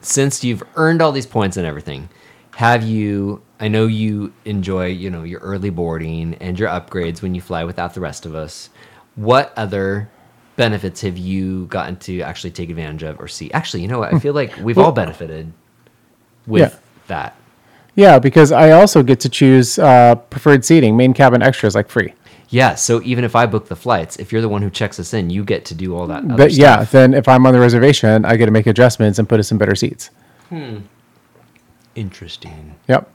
since 0.00 0.44
you've 0.44 0.62
earned 0.76 1.00
all 1.02 1.12
these 1.12 1.26
points 1.26 1.56
and 1.56 1.66
everything, 1.66 2.08
have 2.56 2.82
you 2.82 3.42
I 3.60 3.68
know 3.68 3.86
you 3.86 4.32
enjoy, 4.44 4.86
you 4.86 5.08
know, 5.08 5.22
your 5.22 5.38
early 5.38 5.70
boarding 5.70 6.34
and 6.40 6.58
your 6.58 6.68
upgrades 6.68 7.22
when 7.22 7.32
you 7.32 7.40
fly 7.40 7.62
without 7.62 7.94
the 7.94 8.00
rest 8.00 8.26
of 8.26 8.34
us. 8.34 8.70
What 9.14 9.52
other 9.56 10.10
benefits 10.56 11.00
have 11.02 11.16
you 11.16 11.66
gotten 11.66 11.94
to 11.98 12.22
actually 12.22 12.50
take 12.50 12.70
advantage 12.70 13.04
of 13.04 13.20
or 13.20 13.28
see? 13.28 13.52
Actually, 13.52 13.82
you 13.82 13.88
know 13.88 14.00
what? 14.00 14.12
I 14.12 14.18
feel 14.18 14.34
like 14.34 14.56
we've 14.56 14.78
all 14.78 14.90
benefited 14.90 15.52
with 16.46 16.72
Yeah. 16.72 16.78
that. 17.06 17.36
Yeah, 17.94 18.18
because 18.18 18.50
I 18.50 18.72
also 18.72 19.04
get 19.04 19.20
to 19.20 19.28
choose 19.28 19.78
uh, 19.78 20.16
preferred 20.16 20.64
seating. 20.64 20.96
Main 20.96 21.14
cabin 21.14 21.40
extras 21.40 21.76
like 21.76 21.88
free. 21.88 22.14
Yeah, 22.52 22.74
so 22.74 23.00
even 23.02 23.24
if 23.24 23.34
I 23.34 23.46
book 23.46 23.68
the 23.68 23.76
flights, 23.76 24.16
if 24.16 24.30
you're 24.30 24.42
the 24.42 24.48
one 24.48 24.60
who 24.60 24.68
checks 24.68 25.00
us 25.00 25.14
in, 25.14 25.30
you 25.30 25.42
get 25.42 25.64
to 25.66 25.74
do 25.74 25.96
all 25.96 26.06
that. 26.08 26.28
But 26.36 26.52
yeah, 26.52 26.76
stuff. 26.76 26.90
then 26.92 27.14
if 27.14 27.26
I'm 27.26 27.46
on 27.46 27.54
the 27.54 27.60
reservation, 27.60 28.26
I 28.26 28.36
get 28.36 28.44
to 28.44 28.52
make 28.52 28.66
adjustments 28.66 29.18
and 29.18 29.26
put 29.26 29.40
us 29.40 29.50
in 29.50 29.56
better 29.56 29.74
seats. 29.74 30.10
Hmm. 30.50 30.80
interesting. 31.94 32.74
Yep. 32.88 33.10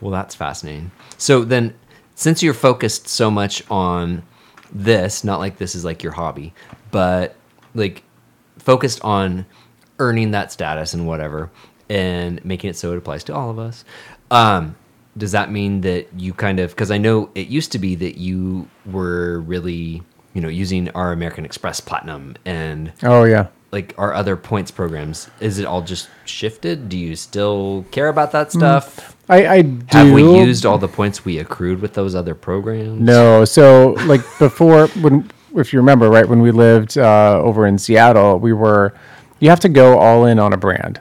Well, 0.00 0.10
that's 0.10 0.34
fascinating. 0.34 0.90
So 1.16 1.44
then, 1.44 1.74
since 2.16 2.42
you're 2.42 2.52
focused 2.52 3.06
so 3.06 3.30
much 3.30 3.62
on 3.70 4.24
this, 4.72 5.22
not 5.22 5.38
like 5.38 5.58
this 5.58 5.76
is 5.76 5.84
like 5.84 6.02
your 6.02 6.12
hobby, 6.12 6.52
but 6.90 7.36
like 7.72 8.02
focused 8.58 9.00
on 9.04 9.46
earning 10.00 10.32
that 10.32 10.50
status 10.50 10.92
and 10.92 11.06
whatever, 11.06 11.50
and 11.88 12.44
making 12.44 12.70
it 12.70 12.76
so 12.76 12.90
it 12.90 12.98
applies 12.98 13.22
to 13.24 13.34
all 13.34 13.48
of 13.48 13.60
us. 13.60 13.84
Um, 14.32 14.74
does 15.20 15.32
that 15.32 15.50
mean 15.52 15.82
that 15.82 16.08
you 16.16 16.32
kind 16.34 16.58
of 16.58 16.70
because 16.70 16.90
I 16.90 16.98
know 16.98 17.30
it 17.36 17.46
used 17.46 17.70
to 17.72 17.78
be 17.78 17.94
that 17.96 18.18
you 18.18 18.68
were 18.86 19.40
really 19.42 20.02
you 20.34 20.40
know 20.40 20.48
using 20.48 20.88
our 20.90 21.12
American 21.12 21.44
Express 21.44 21.78
Platinum 21.80 22.34
and 22.44 22.92
Oh 23.02 23.24
yeah. 23.24 23.46
like 23.70 23.94
our 23.98 24.12
other 24.12 24.36
points 24.36 24.70
programs 24.72 25.30
is 25.38 25.58
it 25.60 25.66
all 25.66 25.82
just 25.82 26.08
shifted 26.24 26.88
do 26.88 26.98
you 26.98 27.14
still 27.16 27.84
care 27.92 28.08
about 28.08 28.32
that 28.32 28.50
stuff 28.50 29.16
I, 29.28 29.46
I 29.46 29.62
do. 29.62 29.84
have 29.90 30.12
we 30.12 30.22
used 30.40 30.66
all 30.66 30.78
the 30.78 30.88
points 30.88 31.24
we 31.24 31.38
accrued 31.38 31.80
with 31.80 31.94
those 31.94 32.14
other 32.16 32.34
programs 32.34 33.00
No. 33.00 33.44
So 33.44 33.94
like 34.06 34.22
before, 34.40 34.88
when 35.04 35.30
if 35.54 35.72
you 35.72 35.78
remember, 35.80 36.08
right 36.10 36.28
when 36.28 36.40
we 36.42 36.50
lived 36.52 36.96
uh, 36.98 37.40
over 37.42 37.66
in 37.66 37.76
Seattle, 37.78 38.38
we 38.38 38.52
were 38.52 38.92
you 39.40 39.50
have 39.50 39.60
to 39.60 39.68
go 39.68 39.98
all 39.98 40.24
in 40.26 40.38
on 40.38 40.52
a 40.52 40.56
brand. 40.56 41.00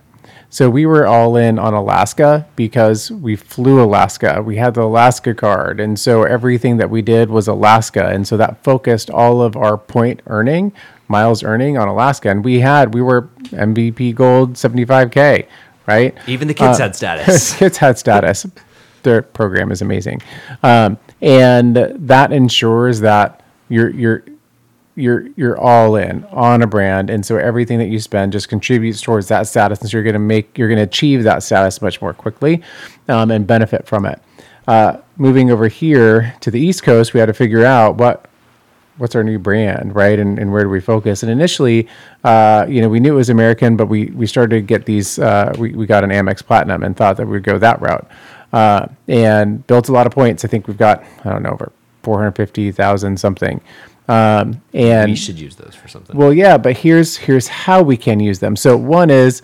So 0.52 0.70
we 0.70 0.86
were 0.88 1.06
all 1.06 1.36
in 1.36 1.60
on 1.60 1.74
Alaska 1.76 2.48
because 2.56 3.12
we 3.12 3.36
flew 3.36 3.84
Alaska. 3.84 4.42
We 4.44 4.56
had 4.56 4.74
the 4.74 4.82
Alaska 4.82 5.36
card, 5.36 5.80
and 5.80 6.00
so 6.00 6.24
everything 6.24 6.78
that 6.78 6.90
we 6.90 7.04
did 7.04 7.30
was 7.30 7.48
Alaska, 7.48 8.08
and 8.08 8.28
so 8.28 8.36
that 8.38 8.64
focused 8.64 9.12
all 9.12 9.44
of 9.44 9.56
our 9.56 9.78
point 9.78 10.22
earning, 10.26 10.72
miles 11.08 11.44
earning 11.44 11.78
on 11.78 11.88
Alaska. 11.88 12.32
And 12.32 12.44
we 12.44 12.62
had 12.62 12.96
we 12.96 13.02
were 13.02 13.30
MVP 13.52 14.16
Gold 14.16 14.54
75k, 14.54 15.46
right? 15.86 16.18
even 16.28 16.48
the 16.48 16.56
kids 16.56 16.80
Uh, 16.80 16.84
had 16.84 16.96
status 17.02 17.56
kids 17.56 17.78
had 17.78 18.00
status. 18.00 18.48
Their 19.04 19.22
program 19.22 19.72
is 19.72 19.82
amazing, 19.84 20.22
um, 20.64 20.98
and 21.22 21.76
that 21.76 22.34
ensures 22.34 23.02
that 23.02 23.44
you're 23.70 23.92
you're 23.92 24.24
you're 25.00 25.28
you're 25.36 25.58
all 25.58 25.96
in 25.96 26.24
on 26.26 26.62
a 26.62 26.68
brand, 26.68 27.10
and 27.10 27.26
so 27.26 27.38
everything 27.38 27.80
that 27.80 27.88
you 27.88 28.00
spend 28.00 28.32
just 28.32 28.50
contributes 28.50 29.02
towards 29.02 29.28
that 29.30 29.48
status, 29.48 29.80
and 29.82 29.90
so 29.90 29.98
you're 29.98 30.04
going 30.04 30.14
to 30.14 30.20
make 30.20 30.58
you're 30.58 30.68
going 30.68 30.78
to 30.78 30.84
achieve 30.84 31.24
that 31.24 31.44
status 31.44 31.82
much 31.82 32.02
more 32.02 32.14
quickly, 32.14 32.62
um, 33.08 33.32
and 33.32 33.48
benefit 33.48 33.88
from 33.88 34.06
it. 34.06 34.22
Uh, 34.68 34.98
moving 35.18 35.50
over 35.50 35.68
here 35.68 36.36
to 36.42 36.52
the 36.52 36.60
East 36.60 36.84
Coast, 36.84 37.14
we 37.14 37.20
had 37.20 37.26
to 37.26 37.34
figure 37.34 37.66
out 37.66 37.96
what 37.98 38.30
what's 39.00 39.16
our 39.16 39.24
new 39.24 39.40
brand, 39.40 39.96
right? 39.96 40.20
And, 40.20 40.38
and 40.38 40.52
where 40.52 40.64
do 40.64 40.70
we 40.70 40.82
focus? 40.82 41.24
And 41.24 41.32
initially, 41.32 41.88
uh, 42.26 42.66
you 42.68 42.82
know, 42.82 42.90
we 42.90 43.00
knew 43.00 43.14
it 43.14 43.16
was 43.16 43.30
American, 43.30 43.78
but 43.78 43.88
we, 43.88 44.08
we 44.08 44.28
started 44.28 44.58
to 44.58 44.62
get 44.62 44.86
these, 44.86 45.18
uh, 45.18 45.56
we, 45.58 45.72
we 45.72 45.86
got 45.86 46.04
an 46.04 46.10
Amex 46.10 46.46
Platinum 46.46 46.84
and 46.84 46.96
thought 46.96 47.16
that 47.18 47.26
we'd 47.26 47.44
go 47.44 47.58
that 47.58 47.82
route 47.82 48.06
uh, 48.52 48.88
and 49.08 49.66
built 49.68 49.88
a 49.88 49.94
lot 49.94 50.06
of 50.06 50.14
points. 50.14 50.44
I 50.44 50.50
think 50.50 50.68
we've 50.68 50.78
got, 50.78 51.04
I 51.24 51.30
don't 51.30 51.44
know, 51.44 51.52
over 51.52 51.72
450,000 52.04 53.18
something. 53.18 53.62
Um, 54.10 54.62
and 54.74 55.12
we 55.12 55.15
should 55.15 55.39
use 55.39 55.56
those 55.56 55.76
for 55.76 55.88
something 55.88 56.17
well, 56.17 56.34
yeah, 56.34 56.58
but 56.58 56.76
here's 56.78 57.15
here's 57.15 57.48
how 57.48 57.84
we 57.84 57.95
can 57.95 58.19
use 58.19 58.39
them. 58.39 58.56
So 58.56 58.76
one 58.76 59.12
is 59.12 59.43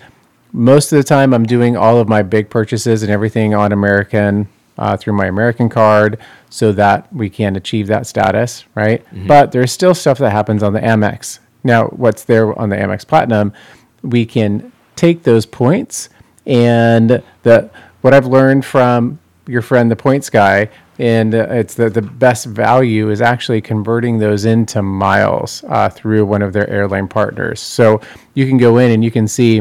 most 0.54 0.92
of 0.92 0.98
the 0.98 1.04
time 1.04 1.36
I'm 1.36 1.46
doing 1.46 1.78
all 1.78 2.00
of 2.00 2.10
my 2.10 2.24
big 2.24 2.50
purchases 2.50 3.04
and 3.04 3.12
everything 3.12 3.54
on 3.54 3.72
American 3.72 4.48
uh, 4.80 4.98
through 4.98 5.14
my 5.14 5.28
American 5.28 5.70
card, 5.70 6.18
so 6.50 6.72
that 6.72 7.14
we 7.14 7.30
can 7.30 7.56
achieve 7.56 7.86
that 7.88 8.08
status, 8.08 8.66
right? 8.74 9.06
But 9.28 9.52
there's 9.52 9.72
still 9.72 9.94
stuff 9.94 10.18
that 10.18 10.32
happens 10.32 10.64
on 10.64 10.74
the 10.74 10.80
Amex. 10.82 11.38
Now, 11.64 11.86
what's 11.90 12.24
there 12.24 12.58
on 12.58 12.70
the 12.70 12.76
Amex 12.76 13.08
Platinum? 13.08 13.54
We 14.02 14.26
can 14.26 14.72
take 14.96 15.24
those 15.24 15.46
points 15.46 16.10
and 16.48 17.22
the 17.44 17.70
what 18.02 18.14
I've 18.16 18.26
learned 18.28 18.66
from 18.66 19.20
your 19.48 19.62
friend 19.62 19.92
the 19.92 19.96
points 19.96 20.30
guy 20.30 20.70
and 20.98 21.36
uh, 21.36 21.48
it's 21.50 21.76
the, 21.76 21.90
the 21.90 22.02
best 22.02 22.46
value 22.46 23.10
is 23.10 23.22
actually 23.22 23.62
converting 23.62 24.18
those 24.18 24.46
into 24.46 24.82
miles 24.82 25.64
uh, 25.68 25.90
through 25.90 26.26
one 26.26 26.42
of 26.42 26.54
their 26.54 26.70
airline 26.70 27.08
partners 27.08 27.60
so 27.60 28.00
you 28.34 28.48
can 28.48 28.58
go 28.58 28.78
in 28.78 28.92
and 28.92 29.04
you 29.04 29.12
can 29.12 29.28
see 29.28 29.56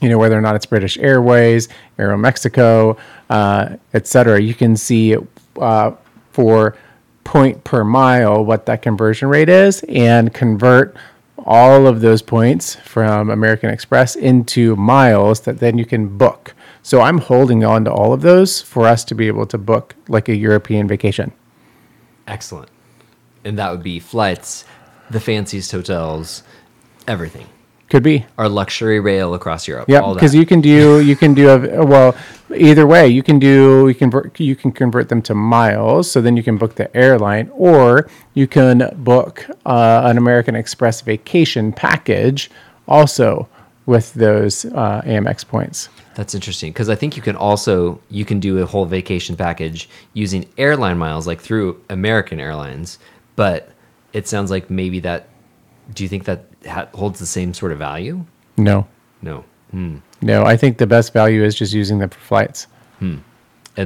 you 0.00 0.08
know 0.08 0.18
whether 0.18 0.36
or 0.36 0.40
not 0.40 0.54
it's 0.54 0.66
british 0.66 0.96
airways 0.98 1.68
aeromexico 1.98 2.98
uh, 3.30 3.76
et 3.94 4.06
cetera 4.06 4.40
you 4.40 4.54
can 4.54 4.76
see 4.76 5.16
uh, 5.60 5.90
for 6.32 6.76
point 7.24 7.62
per 7.64 7.84
mile 7.84 8.44
what 8.44 8.64
that 8.66 8.80
conversion 8.80 9.28
rate 9.28 9.48
is 9.48 9.84
and 9.88 10.32
convert 10.32 10.96
all 11.44 11.86
of 11.86 12.00
those 12.00 12.22
points 12.22 12.74
from 12.74 13.30
American 13.30 13.70
Express 13.70 14.16
into 14.16 14.76
miles 14.76 15.40
that 15.40 15.58
then 15.58 15.78
you 15.78 15.86
can 15.86 16.16
book. 16.18 16.54
So 16.88 17.02
I'm 17.02 17.18
holding 17.18 17.66
on 17.66 17.84
to 17.84 17.92
all 17.92 18.14
of 18.14 18.22
those 18.22 18.62
for 18.62 18.86
us 18.86 19.04
to 19.04 19.14
be 19.14 19.26
able 19.26 19.44
to 19.48 19.58
book 19.58 19.94
like 20.08 20.26
a 20.30 20.34
European 20.34 20.88
vacation. 20.88 21.32
excellent 22.26 22.70
and 23.44 23.58
that 23.58 23.70
would 23.70 23.82
be 23.82 23.98
flights 24.00 24.64
the 25.10 25.20
fanciest 25.20 25.70
hotels 25.70 26.42
everything 27.06 27.46
Could 27.90 28.02
be. 28.02 28.24
our 28.38 28.48
luxury 28.48 29.00
rail 29.00 29.34
across 29.34 29.68
Europe 29.68 29.84
Yeah, 29.86 30.14
because 30.14 30.34
you 30.34 30.46
can 30.46 30.62
do 30.62 31.00
you 31.00 31.14
can 31.14 31.34
do 31.34 31.50
a 31.50 31.84
well 31.84 32.16
either 32.56 32.86
way 32.86 33.06
you 33.06 33.22
can 33.22 33.38
do 33.38 33.86
you 33.88 33.94
can 33.94 34.10
convert 34.10 34.40
you 34.40 34.56
can 34.56 34.72
convert 34.72 35.10
them 35.10 35.20
to 35.28 35.34
miles 35.34 36.10
so 36.10 36.22
then 36.22 36.38
you 36.38 36.42
can 36.42 36.56
book 36.56 36.76
the 36.76 36.88
airline 36.96 37.50
or 37.52 38.08
you 38.32 38.46
can 38.46 38.76
book 38.96 39.34
uh, 39.66 40.08
an 40.10 40.16
American 40.16 40.54
Express 40.54 41.02
vacation 41.02 41.70
package 41.70 42.50
also 42.86 43.46
with 43.88 44.12
those 44.12 44.66
uh, 44.66 45.00
Amex 45.06 45.48
points. 45.48 45.88
That's 46.14 46.34
interesting 46.34 46.72
because 46.72 46.90
I 46.90 46.94
think 46.94 47.16
you 47.16 47.22
can 47.22 47.36
also 47.36 47.98
you 48.10 48.24
can 48.26 48.38
do 48.38 48.58
a 48.58 48.66
whole 48.66 48.84
vacation 48.84 49.34
package 49.34 49.88
using 50.12 50.44
airline 50.58 50.98
miles 50.98 51.26
like 51.26 51.40
through 51.40 51.80
American 51.88 52.38
Airlines, 52.38 52.98
but 53.34 53.70
it 54.12 54.28
sounds 54.28 54.50
like 54.50 54.68
maybe 54.68 55.00
that. 55.00 55.28
Do 55.94 56.02
you 56.02 56.08
think 56.08 56.24
that 56.24 56.44
ha- 56.66 56.88
holds 56.92 57.18
the 57.18 57.24
same 57.26 57.54
sort 57.54 57.72
of 57.72 57.78
value? 57.78 58.26
No, 58.58 58.86
No. 59.22 59.44
Hmm. 59.70 59.96
no, 60.22 60.44
I 60.44 60.56
think 60.56 60.78
the 60.78 60.86
best 60.86 61.12
value 61.14 61.42
is 61.44 61.54
just 61.54 61.72
using 61.72 61.98
them 61.98 62.10
for 62.10 62.20
flights. 62.20 62.66
And 63.00 63.22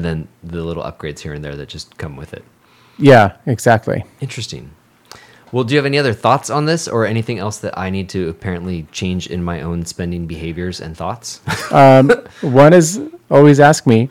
then 0.05 0.27
the 0.43 0.63
little 0.65 0.83
upgrades 0.83 1.19
here 1.21 1.35
and 1.35 1.45
there 1.45 1.55
that 1.57 1.69
just 1.69 1.97
come 1.99 2.17
with 2.17 2.33
it. 2.33 2.45
Yeah, 2.99 3.37
exactly. 3.47 4.05
Interesting. 4.21 4.71
Well, 5.53 5.65
do 5.65 5.75
you 5.75 5.79
have 5.79 5.87
any 5.87 5.99
other 5.99 6.15
thoughts 6.15 6.49
on 6.49 6.65
this 6.65 6.89
or 6.89 7.05
anything 7.05 7.39
else 7.39 7.59
that 7.59 7.79
I 7.79 7.91
need 7.91 8.09
to 8.11 8.31
apparently 8.31 8.87
change 8.91 9.27
in 9.27 9.45
my 9.45 9.61
own 9.61 9.85
spending 9.85 10.27
behaviors 10.27 10.81
and 10.81 10.97
thoughts? 10.97 11.41
One 12.41 12.73
is 12.73 13.01
always 13.31 13.61
ask 13.61 13.87
me. 13.87 14.09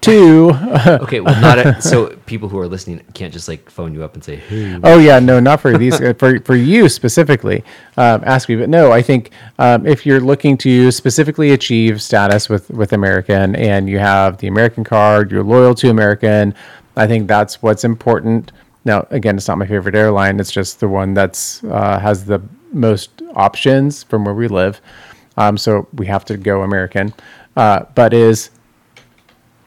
Two, 0.00 0.50
okay, 0.86 1.20
well, 1.20 1.40
not 1.40 1.58
a, 1.58 1.80
so 1.80 2.14
people 2.26 2.50
who 2.50 2.58
are 2.58 2.68
listening 2.68 3.00
can't 3.14 3.32
just 3.32 3.48
like 3.48 3.70
phone 3.70 3.94
you 3.94 4.04
up 4.04 4.12
and 4.12 4.22
say, 4.22 4.36
"Hey, 4.36 4.78
Oh 4.82 4.98
yeah, 4.98 5.18
no, 5.18 5.40
not 5.40 5.62
for 5.62 5.78
these 5.78 5.98
uh, 5.98 6.12
for 6.18 6.40
for 6.40 6.54
you 6.54 6.90
specifically. 6.90 7.64
Um, 7.96 8.22
ask 8.26 8.50
me, 8.50 8.56
but 8.56 8.68
no, 8.68 8.92
I 8.92 9.00
think 9.00 9.30
um, 9.58 9.86
if 9.86 10.04
you're 10.04 10.20
looking 10.20 10.58
to 10.58 10.90
specifically 10.90 11.52
achieve 11.52 12.02
status 12.02 12.50
with 12.50 12.68
with 12.68 12.92
American 12.92 13.56
and 13.56 13.88
you 13.88 13.98
have 13.98 14.36
the 14.36 14.46
American 14.46 14.84
card, 14.84 15.30
you're 15.30 15.42
loyal 15.42 15.74
to 15.76 15.88
American. 15.88 16.54
I 16.96 17.06
think 17.06 17.26
that's 17.26 17.62
what's 17.62 17.82
important. 17.82 18.52
Now, 18.84 19.06
again, 19.10 19.36
it's 19.36 19.48
not 19.48 19.58
my 19.58 19.66
favorite 19.66 19.94
airline. 19.94 20.40
It's 20.40 20.50
just 20.50 20.80
the 20.80 20.88
one 20.88 21.14
that's 21.14 21.64
uh, 21.64 21.98
has 21.98 22.26
the 22.26 22.42
most 22.72 23.22
options 23.34 24.02
from 24.02 24.24
where 24.24 24.34
we 24.34 24.48
live. 24.48 24.80
Um, 25.36 25.56
so 25.56 25.88
we 25.94 26.06
have 26.06 26.24
to 26.26 26.36
go 26.36 26.62
American. 26.62 27.14
Uh, 27.56 27.84
but 27.94 28.12
is 28.12 28.50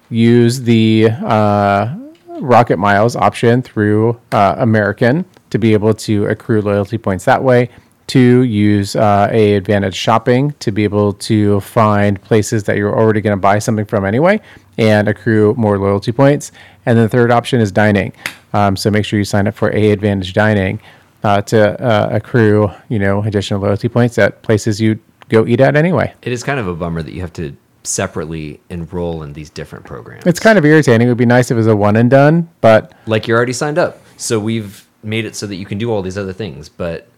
use 0.09 0.61
the 0.61 1.09
uh, 1.09 1.95
Rocket 2.39 2.77
Miles 2.77 3.15
option 3.15 3.61
through 3.61 4.19
uh, 4.31 4.55
American 4.57 5.25
to 5.49 5.57
be 5.57 5.73
able 5.73 5.93
to 5.93 6.25
accrue 6.25 6.61
loyalty 6.61 6.97
points 6.97 7.25
that 7.25 7.43
way. 7.43 7.69
To 8.07 8.43
use 8.43 8.95
uh, 8.95 9.27
AA 9.29 9.57
Advantage 9.57 9.95
Shopping 9.95 10.51
to 10.59 10.71
be 10.71 10.85
able 10.85 11.11
to 11.13 11.59
find 11.59 12.21
places 12.21 12.63
that 12.63 12.77
you're 12.77 12.97
already 12.97 13.19
going 13.19 13.35
to 13.35 13.41
buy 13.41 13.59
something 13.59 13.83
from 13.83 14.05
anyway 14.05 14.39
and 14.77 15.09
accrue 15.09 15.53
more 15.57 15.77
loyalty 15.77 16.13
points. 16.13 16.53
And 16.87 16.97
the 16.97 17.09
third 17.09 17.31
option 17.31 17.59
is 17.59 17.69
dining. 17.69 18.13
Um, 18.53 18.77
so 18.77 18.89
make 18.89 19.03
sure 19.03 19.19
you 19.19 19.25
sign 19.25 19.45
up 19.45 19.55
for 19.55 19.69
AA 19.69 19.91
Advantage 19.91 20.31
Dining 20.31 20.79
uh, 21.21 21.41
to 21.41 21.79
uh, 21.83 22.09
accrue 22.11 22.71
you 22.87 22.97
know 22.97 23.21
additional 23.23 23.59
loyalty 23.59 23.89
points 23.89 24.17
at 24.17 24.41
places 24.41 24.79
you 24.79 24.97
go 25.27 25.45
eat 25.45 25.59
at 25.59 25.75
anyway. 25.75 26.13
It 26.21 26.31
is 26.31 26.43
kind 26.43 26.61
of 26.61 26.67
a 26.67 26.73
bummer 26.73 27.03
that 27.03 27.11
you 27.11 27.19
have 27.19 27.33
to 27.33 27.57
separately 27.83 28.61
enroll 28.69 29.21
in 29.23 29.33
these 29.33 29.49
different 29.49 29.85
programs. 29.85 30.25
It's 30.25 30.39
kind 30.39 30.57
of 30.57 30.63
irritating. 30.63 31.05
It 31.05 31.09
would 31.09 31.17
be 31.17 31.25
nice 31.25 31.51
if 31.51 31.55
it 31.55 31.57
was 31.57 31.67
a 31.67 31.75
one 31.75 31.97
and 31.97 32.09
done, 32.09 32.49
but 32.61 32.93
like 33.05 33.27
you're 33.27 33.35
already 33.35 33.53
signed 33.53 33.77
up. 33.77 33.99
So 34.15 34.39
we've 34.39 34.87
made 35.03 35.25
it 35.25 35.35
so 35.35 35.45
that 35.45 35.55
you 35.55 35.65
can 35.65 35.77
do 35.77 35.91
all 35.91 36.01
these 36.01 36.17
other 36.17 36.33
things. 36.33 36.69
But 36.69 37.09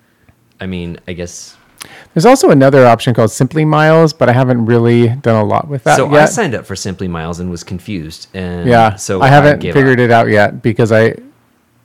I 0.60 0.66
mean, 0.66 1.00
I 1.08 1.14
guess. 1.14 1.56
There's 2.14 2.26
also 2.26 2.50
another 2.50 2.86
option 2.86 3.14
called 3.14 3.32
Simply 3.32 3.64
Miles, 3.66 4.14
but 4.14 4.30
I 4.30 4.34
haven't 4.34 4.66
really 4.66 5.10
done 5.10 5.42
a 5.42 5.46
lot 5.46 5.68
with 5.68 5.84
that 5.86 5.96
so 5.96 6.12
yet. 6.12 6.22
I 6.22 6.26
signed 6.26 6.56
up 6.56 6.66
for 6.66 6.76
Simply 6.76 7.08
Miles 7.08 7.40
and 7.40 7.50
was 7.50 7.64
confused. 7.64 8.28
And 8.34 8.68
yeah, 8.68 8.96
so 8.96 9.22
I 9.22 9.28
haven't 9.28 9.60
gave 9.60 9.74
figured 9.74 10.00
up. 10.00 10.04
it 10.06 10.12
out 10.12 10.28
yet 10.28 10.62
because 10.62 10.92
I 10.92 11.16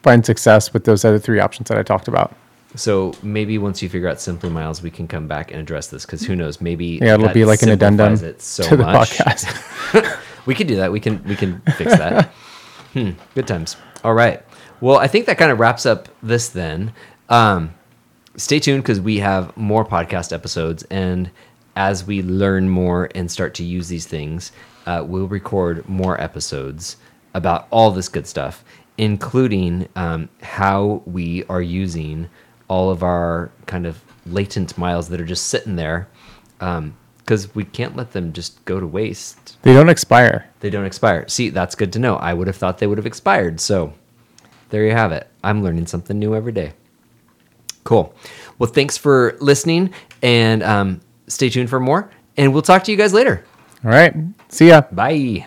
find 0.03 0.25
success 0.25 0.73
with 0.73 0.85
those 0.85 1.05
other 1.05 1.19
three 1.19 1.41
options 1.41 1.69
that 1.69 1.79
I 1.79 1.83
talked 1.83 2.09
about. 2.09 2.35
So 2.77 3.15
maybe 3.23 3.57
once 3.59 3.83
you 3.83 3.89
figure 3.89 4.09
out 4.09 4.21
Simply 4.21 4.51
Miles, 4.51 4.83
we 4.83 4.91
can 4.91 5.07
come 5.07 5.29
back 5.29 5.53
and 5.53 5.61
address 5.61 5.89
this 5.89 6.05
because 6.05 6.23
who 6.23 6.35
knows? 6.35 6.61
Maybe 6.61 6.99
Yeah, 7.01 7.15
it'll 7.15 7.29
be 7.29 7.45
like 7.45 7.63
an 7.63 7.69
addendum 7.69 8.17
so 8.39 8.65
to 8.65 8.77
the 8.77 8.83
much. 8.83 9.11
podcast. 9.19 10.19
we 10.47 10.55
could 10.55 10.67
do 10.67 10.77
that. 10.77 10.91
We 10.91 10.99
can 10.99 11.23
we 11.25 11.37
can 11.37 11.61
fix 11.77 11.97
that. 11.97 12.27
hmm, 12.93 13.11
good 13.35 13.47
times. 13.47 13.77
All 14.03 14.15
right. 14.15 14.43
Well, 14.81 14.99
I 14.99 15.07
think 15.07 15.27
that 15.27 15.39
kind 15.39 15.53
of 15.53 15.61
wraps 15.61 15.87
up 15.87 16.09
this 16.23 16.49
then. 16.49 16.93
Um, 17.29 17.75
stay 18.37 18.59
tuned 18.59 18.83
because 18.83 19.01
we 19.01 19.19
have 19.19 19.57
more 19.57 19.85
podcast 19.85 20.33
episodes. 20.33 20.83
And 20.85 21.31
as 21.77 22.05
we 22.05 22.23
learn 22.23 22.69
more 22.69 23.09
and 23.15 23.31
start 23.31 23.55
to 23.55 23.65
use 23.65 23.89
these 23.89 24.07
things, 24.07 24.53
uh, 24.87 25.05
we'll 25.07 25.29
record 25.29 25.89
more 25.89 26.21
episodes 26.21 26.97
about 27.35 27.67
all 27.71 27.91
this 27.91 28.09
good 28.09 28.27
stuff, 28.27 28.65
including 28.99 29.89
um, 29.97 30.29
how 30.43 31.03
we 31.07 31.45
are 31.45 31.63
using 31.63 32.29
all 32.69 32.91
of 32.91 33.03
our 33.03 33.51
kind 33.67 33.87
of 33.87 34.01
latent 34.27 34.79
miles 34.79 35.09
that 35.09 35.21
are 35.21 35.27
just 35.27 35.49
sitting 35.49 35.77
there. 35.77 36.09
Because 36.59 37.55
we 37.55 37.65
can't 37.65 37.97
let 37.97 38.13
them 38.13 38.33
just 38.33 38.65
go 38.65 38.81
to 38.81 38.87
waste. 38.87 39.61
They 39.63 39.75
don't 39.75 39.89
expire. 39.89 40.49
They 40.61 40.71
don't 40.71 40.85
expire. 40.85 41.29
See, 41.29 41.51
that's 41.51 41.75
good 41.75 41.93
to 41.95 41.99
know. 41.99 42.17
I 42.17 42.33
would 42.33 42.47
have 42.47 42.57
thought 42.57 42.79
they 42.79 42.87
would 42.87 42.99
have 42.99 43.07
expired. 43.07 43.61
So 43.61 43.95
there 44.71 44.87
you 44.87 44.93
have 44.93 45.13
it. 45.13 45.29
I'm 45.43 45.63
learning 45.63 45.87
something 45.87 46.19
new 46.19 46.35
every 46.35 46.53
day. 46.53 46.73
Cool. 47.85 48.15
Well, 48.59 48.71
thanks 48.71 48.97
for 48.97 49.37
listening 49.41 49.93
and 50.23 50.63
um, 50.63 51.01
stay 51.29 51.49
tuned 51.49 51.71
for 51.71 51.81
more. 51.81 52.11
And 52.37 52.53
we'll 52.53 52.63
talk 52.63 52.85
to 52.85 52.91
you 52.91 52.97
guys 52.97 53.13
later. 53.13 53.45
All 53.85 53.91
right. 53.91 54.15
See 54.49 54.69
ya. 54.69 54.83
Bye. 54.91 55.47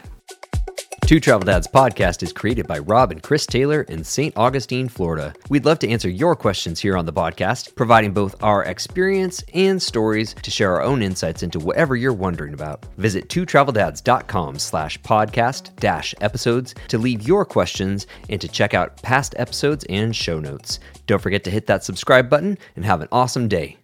Two 1.07 1.21
Travel 1.21 1.45
Dads 1.45 1.69
podcast 1.69 2.21
is 2.21 2.33
created 2.33 2.67
by 2.67 2.79
Rob 2.79 3.13
and 3.13 3.23
Chris 3.23 3.45
Taylor 3.45 3.83
in 3.83 4.03
St. 4.03 4.35
Augustine, 4.35 4.89
Florida. 4.89 5.33
We'd 5.47 5.63
love 5.63 5.79
to 5.79 5.89
answer 5.89 6.09
your 6.09 6.35
questions 6.35 6.81
here 6.81 6.97
on 6.97 7.05
the 7.05 7.13
podcast, 7.13 7.75
providing 7.75 8.11
both 8.11 8.35
our 8.43 8.65
experience 8.65 9.41
and 9.53 9.81
stories 9.81 10.33
to 10.33 10.51
share 10.51 10.73
our 10.73 10.81
own 10.81 11.01
insights 11.01 11.43
into 11.43 11.59
whatever 11.59 11.95
you're 11.95 12.11
wondering 12.11 12.53
about. 12.53 12.83
Visit 12.97 13.29
twotraveldads.com 13.29 14.59
slash 14.59 14.99
podcast 14.99 15.73
dash 15.77 16.13
episodes 16.19 16.75
to 16.89 16.97
leave 16.97 17.25
your 17.25 17.45
questions 17.45 18.05
and 18.27 18.41
to 18.41 18.49
check 18.49 18.73
out 18.73 19.01
past 19.01 19.33
episodes 19.37 19.85
and 19.87 20.13
show 20.13 20.41
notes. 20.41 20.81
Don't 21.05 21.21
forget 21.21 21.45
to 21.45 21.49
hit 21.49 21.67
that 21.67 21.85
subscribe 21.85 22.29
button 22.29 22.57
and 22.75 22.83
have 22.83 22.99
an 22.99 23.07
awesome 23.13 23.47
day. 23.47 23.77